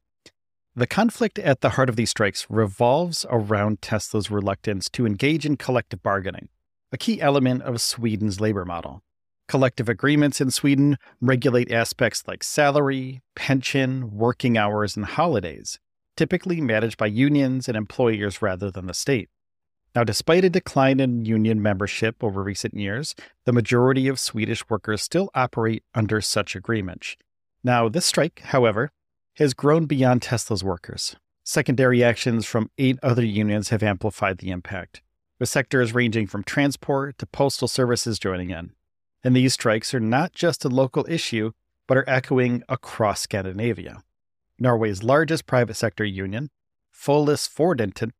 The 0.76 0.86
conflict 0.86 1.38
at 1.38 1.62
the 1.62 1.70
heart 1.70 1.88
of 1.88 1.96
these 1.96 2.10
strikes 2.10 2.46
revolves 2.50 3.24
around 3.30 3.80
Tesla's 3.80 4.30
reluctance 4.30 4.90
to 4.90 5.06
engage 5.06 5.46
in 5.46 5.56
collective 5.56 6.02
bargaining, 6.02 6.48
a 6.92 6.98
key 6.98 7.20
element 7.20 7.62
of 7.62 7.80
Sweden's 7.80 8.40
labor 8.40 8.64
model. 8.64 9.02
Collective 9.48 9.88
agreements 9.88 10.40
in 10.40 10.50
Sweden 10.50 10.98
regulate 11.20 11.70
aspects 11.70 12.24
like 12.26 12.42
salary, 12.42 13.22
pension, 13.36 14.16
working 14.16 14.58
hours, 14.58 14.96
and 14.96 15.06
holidays, 15.06 15.78
typically 16.16 16.60
managed 16.60 16.98
by 16.98 17.06
unions 17.06 17.68
and 17.68 17.76
employers 17.76 18.42
rather 18.42 18.70
than 18.70 18.86
the 18.86 18.94
state. 18.94 19.28
Now, 19.94 20.02
despite 20.02 20.44
a 20.44 20.50
decline 20.50 20.98
in 20.98 21.24
union 21.24 21.62
membership 21.62 22.22
over 22.22 22.42
recent 22.42 22.74
years, 22.74 23.14
the 23.44 23.52
majority 23.52 24.08
of 24.08 24.18
Swedish 24.18 24.68
workers 24.68 25.02
still 25.02 25.30
operate 25.34 25.84
under 25.94 26.20
such 26.20 26.56
agreements. 26.56 27.16
Now, 27.62 27.88
this 27.88 28.04
strike, 28.04 28.40
however, 28.46 28.90
has 29.36 29.54
grown 29.54 29.86
beyond 29.86 30.22
Tesla's 30.22 30.64
workers. 30.64 31.14
Secondary 31.44 32.02
actions 32.02 32.44
from 32.44 32.70
eight 32.78 32.98
other 33.02 33.24
unions 33.24 33.68
have 33.68 33.82
amplified 33.82 34.38
the 34.38 34.50
impact, 34.50 35.02
with 35.38 35.48
sectors 35.48 35.94
ranging 35.94 36.26
from 36.26 36.42
transport 36.42 37.16
to 37.18 37.26
postal 37.26 37.68
services 37.68 38.18
joining 38.18 38.50
in. 38.50 38.72
And 39.22 39.36
these 39.36 39.54
strikes 39.54 39.94
are 39.94 40.00
not 40.00 40.32
just 40.32 40.64
a 40.64 40.68
local 40.68 41.06
issue, 41.08 41.52
but 41.86 41.96
are 41.96 42.08
echoing 42.08 42.62
across 42.68 43.20
Scandinavia. 43.20 44.02
Norway's 44.58 45.02
largest 45.02 45.46
private 45.46 45.74
sector 45.74 46.04
union, 46.04 46.50
Fellesforbundet, 46.94 48.10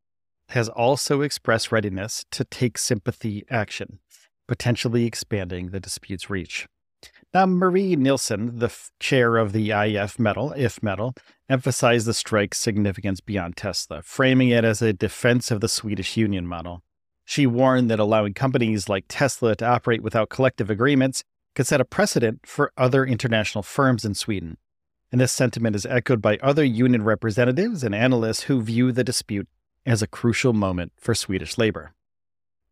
has 0.55 0.69
also 0.69 1.21
expressed 1.21 1.73
readiness 1.73 2.25
to 2.31 2.45
take 2.45 2.79
sympathy 2.79 3.45
action, 3.51 3.99
potentially 4.47 5.05
expanding 5.05 5.71
the 5.71 5.81
dispute's 5.81 6.31
reach. 6.31 6.67
Now, 7.35 7.47
Marie 7.47 7.97
Nilsson, 7.97 8.61
the 8.61 8.67
f- 8.67 8.93
chair 9.01 9.37
of 9.37 9.53
the 9.53 9.71
IF 9.71 10.17
Metall, 10.17 10.57
IF 10.57 10.81
Metall, 10.81 11.17
emphasized 11.49 12.07
the 12.07 12.15
strike's 12.15 12.59
significance 12.59 13.21
beyond 13.21 13.57
Tesla, 13.57 14.03
framing 14.03 14.51
it 14.51 14.65
as 14.65 14.81
a 14.81 14.93
defense 14.93 15.51
of 15.51 15.61
the 15.61 15.69
Swedish 15.69 16.17
union 16.17 16.47
model. 16.47 16.83
She 17.25 17.47
warned 17.47 17.91
that 17.91 17.99
allowing 17.99 18.35
companies 18.35 18.89
like 18.89 19.07
Tesla 19.09 19.57
to 19.57 19.67
operate 19.67 20.03
without 20.03 20.29
collective 20.29 20.71
agreements 20.71 21.25
could 21.57 21.67
set 21.67 21.81
a 21.81 21.85
precedent 21.85 22.47
for 22.47 22.73
other 22.77 23.05
international 23.05 23.63
firms 23.63 24.05
in 24.05 24.15
Sweden. 24.15 24.57
And 25.11 25.21
this 25.21 25.33
sentiment 25.33 25.75
is 25.75 25.87
echoed 25.87 26.23
by 26.23 26.39
other 26.39 26.65
union 26.65 27.03
representatives 27.03 27.83
and 27.83 27.95
analysts 27.95 28.43
who 28.43 28.63
view 28.63 28.93
the 28.93 29.05
dispute 29.05 29.49
as 29.87 30.03
a 30.03 30.07
crucial 30.07 30.53
moment 30.53 30.93
for 30.97 31.15
Swedish 31.15 31.59
labor. 31.59 31.93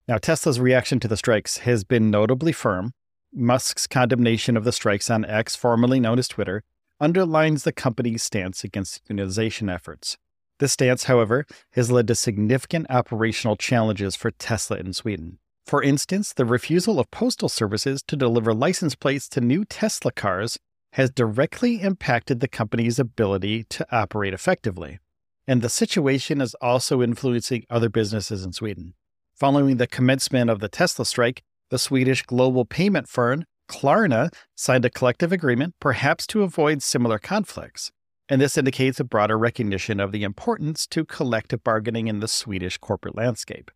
Now, 0.09 0.19
Tesla's 0.19 0.61
reaction 0.61 1.01
to 1.01 1.09
the 1.09 1.17
strikes 1.17 1.59
has 1.59 1.85
been 1.85 2.11
notably 2.11 2.53
firm. 2.53 2.93
Musk's 3.33 3.87
condemnation 3.87 4.57
of 4.57 4.65
the 4.65 4.73
strikes 4.73 5.11
on 5.11 5.25
X, 5.25 5.57
formerly 5.57 6.01
known 6.01 6.19
as 6.19 6.29
Twitter, 6.29 6.65
underlines 7.01 7.65
the 7.65 7.73
company's 7.73 8.23
stance 8.23 8.65
against 8.65 9.05
unionization 9.09 9.73
efforts. 9.73 10.19
This 10.59 10.73
stance, 10.73 11.05
however, 11.05 11.47
has 11.73 11.91
led 11.91 12.07
to 12.09 12.15
significant 12.15 12.87
operational 12.91 13.57
challenges 13.57 14.15
for 14.15 14.31
Tesla 14.31 14.77
in 14.77 14.93
Sweden. 14.93 15.39
For 15.67 15.83
instance, 15.83 16.33
the 16.33 16.45
refusal 16.45 17.01
of 17.01 17.11
postal 17.11 17.49
services 17.49 18.03
to 18.09 18.17
deliver 18.17 18.53
license 18.53 18.95
plates 18.95 19.29
to 19.31 19.41
new 19.41 19.65
Tesla 19.65 20.13
cars 20.13 20.59
has 20.93 21.11
directly 21.11 21.81
impacted 21.81 22.41
the 22.41 22.49
company's 22.49 22.99
ability 22.99 23.65
to 23.65 23.87
operate 23.91 24.35
effectively. 24.35 24.99
And 25.47 25.63
the 25.63 25.69
situation 25.69 26.41
is 26.41 26.55
also 26.61 27.03
influencing 27.03 27.65
other 27.69 27.89
businesses 27.89 28.45
in 28.45 28.53
Sweden. 28.53 28.95
Following 29.35 29.77
the 29.77 29.87
commencement 29.87 30.51
of 30.51 30.61
the 30.61 30.69
Tesla 30.69 31.05
strike, 31.05 31.43
the 31.71 31.79
Swedish 31.79 32.23
global 32.23 32.65
payment 32.65 33.09
firm 33.09 33.45
Klarna 33.69 34.33
signed 34.55 34.85
a 34.85 34.91
collective 34.91 35.33
agreement, 35.33 35.75
perhaps 35.81 36.27
to 36.29 36.43
avoid 36.43 36.83
similar 36.83 37.19
conflicts. 37.19 37.91
And 38.29 38.41
this 38.41 38.59
indicates 38.59 39.01
a 39.01 39.05
broader 39.05 39.39
recognition 39.39 39.99
of 39.99 40.13
the 40.13 40.23
importance 40.23 40.87
to 40.89 41.05
collective 41.05 41.65
bargaining 41.65 42.07
in 42.07 42.21
the 42.21 42.29
Swedish 42.29 42.79
corporate 42.79 43.17
landscape. 43.17 43.71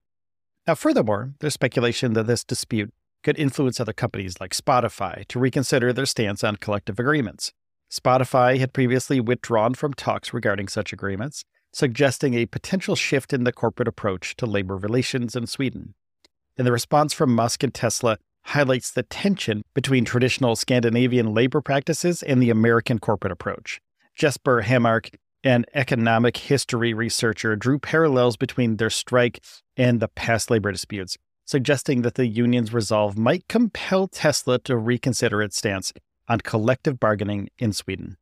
Now, 0.67 0.75
furthermore, 0.75 1.35
there's 1.41 1.55
speculation 1.55 2.13
that 2.13 2.27
this 2.27 2.45
dispute 2.45 2.93
could 3.23 3.39
influence 3.39 3.81
other 3.81 3.93
companies 3.93 4.41
like 4.41 4.53
Spotify 4.53 5.27
to 5.29 5.39
reconsider 5.39 5.93
their 5.93 6.07
stance 6.07 6.45
on 6.45 6.57
collective 6.57 6.99
agreements. 6.99 7.53
Spotify 7.91 8.59
had 8.59 8.73
previously 8.73 9.21
withdrawn 9.21 9.75
from 9.75 9.95
talks 9.95 10.35
regarding 10.35 10.69
such 10.69 10.93
agreements, 10.93 11.45
suggesting 11.77 12.33
a 12.33 12.47
potential 12.47 12.97
shift 12.97 13.35
in 13.35 13.45
the 13.45 13.53
corporate 13.53 13.87
approach 13.87 14.35
to 14.35 14.47
labor 14.47 14.79
relations 14.79 15.37
in 15.37 15.47
Sweden. 15.47 15.93
And 16.57 16.67
the 16.67 16.73
response 16.73 17.13
from 17.13 17.35
Musk 17.35 17.63
and 17.63 17.75
Tesla 17.75 18.17
highlights 18.45 18.91
the 18.91 19.03
tension 19.03 19.63
between 19.75 20.07
traditional 20.07 20.57
Scandinavian 20.57 21.35
labor 21.35 21.61
practices 21.61 22.23
and 22.23 22.41
the 22.41 22.49
American 22.49 22.99
corporate 22.99 23.31
approach. 23.31 23.79
Jesper 24.15 24.63
Hamark, 24.63 25.11
an 25.45 25.67
economic 25.75 26.39
history 26.39 26.95
researcher, 26.95 27.57
drew 27.57 27.79
parallels 27.79 28.39
between 28.39 28.79
their 28.79 28.89
strike 28.89 29.45
and 29.77 30.01
the 30.01 30.09
past 30.09 30.51
labor 30.51 30.73
disputes, 30.73 31.19
suggesting 31.45 32.01
that 32.01 32.15
the 32.15 32.27
union's 32.27 32.73
resolve 32.73 33.19
might 33.19 33.49
compel 33.49 34.09
Tesla 34.09 34.59
to 34.61 34.79
reconsider 34.79 35.43
its 35.43 35.59
stance 35.59 35.93
on 36.27 36.41
collective 36.41 36.99
bargaining 36.99 37.51
in 37.59 37.75
Sweden. 37.75 38.17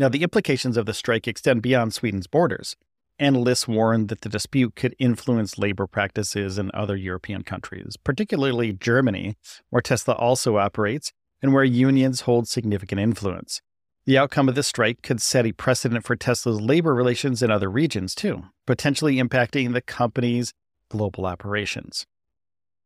Now, 0.00 0.08
the 0.08 0.22
implications 0.22 0.78
of 0.78 0.86
the 0.86 0.94
strike 0.94 1.28
extend 1.28 1.60
beyond 1.60 1.92
Sweden's 1.92 2.26
borders. 2.26 2.74
Analysts 3.18 3.68
warn 3.68 4.06
that 4.06 4.22
the 4.22 4.30
dispute 4.30 4.74
could 4.74 4.96
influence 4.98 5.58
labor 5.58 5.86
practices 5.86 6.56
in 6.56 6.70
other 6.72 6.96
European 6.96 7.42
countries, 7.42 7.98
particularly 8.02 8.72
Germany, 8.72 9.36
where 9.68 9.82
Tesla 9.82 10.14
also 10.14 10.56
operates 10.56 11.12
and 11.42 11.52
where 11.52 11.64
unions 11.64 12.22
hold 12.22 12.48
significant 12.48 12.98
influence. 12.98 13.60
The 14.06 14.16
outcome 14.16 14.48
of 14.48 14.54
this 14.54 14.68
strike 14.68 15.02
could 15.02 15.20
set 15.20 15.44
a 15.44 15.52
precedent 15.52 16.06
for 16.06 16.16
Tesla's 16.16 16.62
labor 16.62 16.94
relations 16.94 17.42
in 17.42 17.50
other 17.50 17.70
regions, 17.70 18.14
too, 18.14 18.44
potentially 18.66 19.16
impacting 19.16 19.74
the 19.74 19.82
company's 19.82 20.54
global 20.88 21.26
operations. 21.26 22.06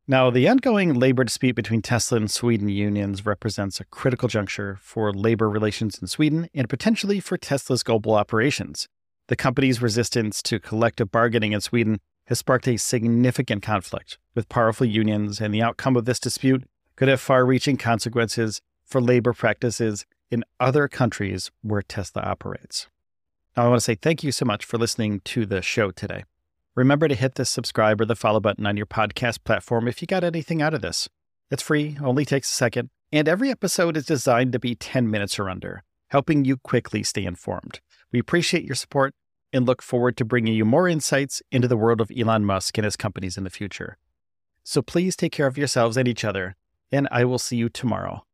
Now, 0.06 0.28
the 0.28 0.46
ongoing 0.48 0.92
labor 0.92 1.24
dispute 1.24 1.56
between 1.56 1.80
Tesla 1.80 2.18
and 2.18 2.30
Sweden 2.30 2.68
unions 2.68 3.24
represents 3.24 3.80
a 3.80 3.86
critical 3.86 4.28
juncture 4.28 4.76
for 4.82 5.14
labor 5.14 5.48
relations 5.48 5.98
in 5.98 6.08
Sweden 6.08 6.46
and 6.52 6.68
potentially 6.68 7.20
for 7.20 7.38
Tesla's 7.38 7.82
global 7.82 8.12
operations. 8.14 8.86
The 9.28 9.36
company's 9.36 9.80
resistance 9.80 10.42
to 10.42 10.60
collective 10.60 11.10
bargaining 11.10 11.52
in 11.52 11.62
Sweden 11.62 12.00
has 12.26 12.40
sparked 12.40 12.68
a 12.68 12.76
significant 12.76 13.62
conflict 13.62 14.18
with 14.34 14.50
powerful 14.50 14.86
unions, 14.86 15.40
and 15.40 15.54
the 15.54 15.62
outcome 15.62 15.96
of 15.96 16.04
this 16.04 16.20
dispute 16.20 16.64
could 16.96 17.08
have 17.08 17.20
far 17.20 17.46
reaching 17.46 17.78
consequences 17.78 18.60
for 18.84 19.00
labor 19.00 19.32
practices 19.32 20.04
in 20.30 20.44
other 20.60 20.86
countries 20.86 21.50
where 21.62 21.80
Tesla 21.80 22.20
operates. 22.20 22.88
Now, 23.56 23.64
I 23.64 23.68
want 23.68 23.78
to 23.78 23.84
say 23.84 23.94
thank 23.94 24.22
you 24.22 24.32
so 24.32 24.44
much 24.44 24.66
for 24.66 24.76
listening 24.76 25.20
to 25.20 25.46
the 25.46 25.62
show 25.62 25.90
today. 25.90 26.24
Remember 26.76 27.06
to 27.06 27.14
hit 27.14 27.36
the 27.36 27.44
subscribe 27.44 28.00
or 28.00 28.04
the 28.04 28.16
follow 28.16 28.40
button 28.40 28.66
on 28.66 28.76
your 28.76 28.86
podcast 28.86 29.44
platform 29.44 29.86
if 29.86 30.02
you 30.02 30.06
got 30.06 30.24
anything 30.24 30.60
out 30.60 30.74
of 30.74 30.80
this. 30.80 31.08
It's 31.48 31.62
free, 31.62 31.96
only 32.02 32.24
takes 32.24 32.50
a 32.50 32.54
second, 32.54 32.90
and 33.12 33.28
every 33.28 33.48
episode 33.50 33.96
is 33.96 34.04
designed 34.04 34.52
to 34.52 34.58
be 34.58 34.74
10 34.74 35.08
minutes 35.08 35.38
or 35.38 35.48
under, 35.48 35.84
helping 36.08 36.44
you 36.44 36.56
quickly 36.56 37.04
stay 37.04 37.24
informed. 37.24 37.78
We 38.10 38.18
appreciate 38.18 38.64
your 38.64 38.74
support 38.74 39.14
and 39.52 39.66
look 39.66 39.82
forward 39.82 40.16
to 40.16 40.24
bringing 40.24 40.54
you 40.54 40.64
more 40.64 40.88
insights 40.88 41.40
into 41.52 41.68
the 41.68 41.76
world 41.76 42.00
of 42.00 42.10
Elon 42.10 42.44
Musk 42.44 42.76
and 42.76 42.84
his 42.84 42.96
companies 42.96 43.36
in 43.36 43.44
the 43.44 43.50
future. 43.50 43.96
So 44.64 44.82
please 44.82 45.14
take 45.14 45.30
care 45.30 45.46
of 45.46 45.56
yourselves 45.56 45.96
and 45.96 46.08
each 46.08 46.24
other, 46.24 46.56
and 46.90 47.06
I 47.12 47.24
will 47.24 47.38
see 47.38 47.56
you 47.56 47.68
tomorrow 47.68 48.24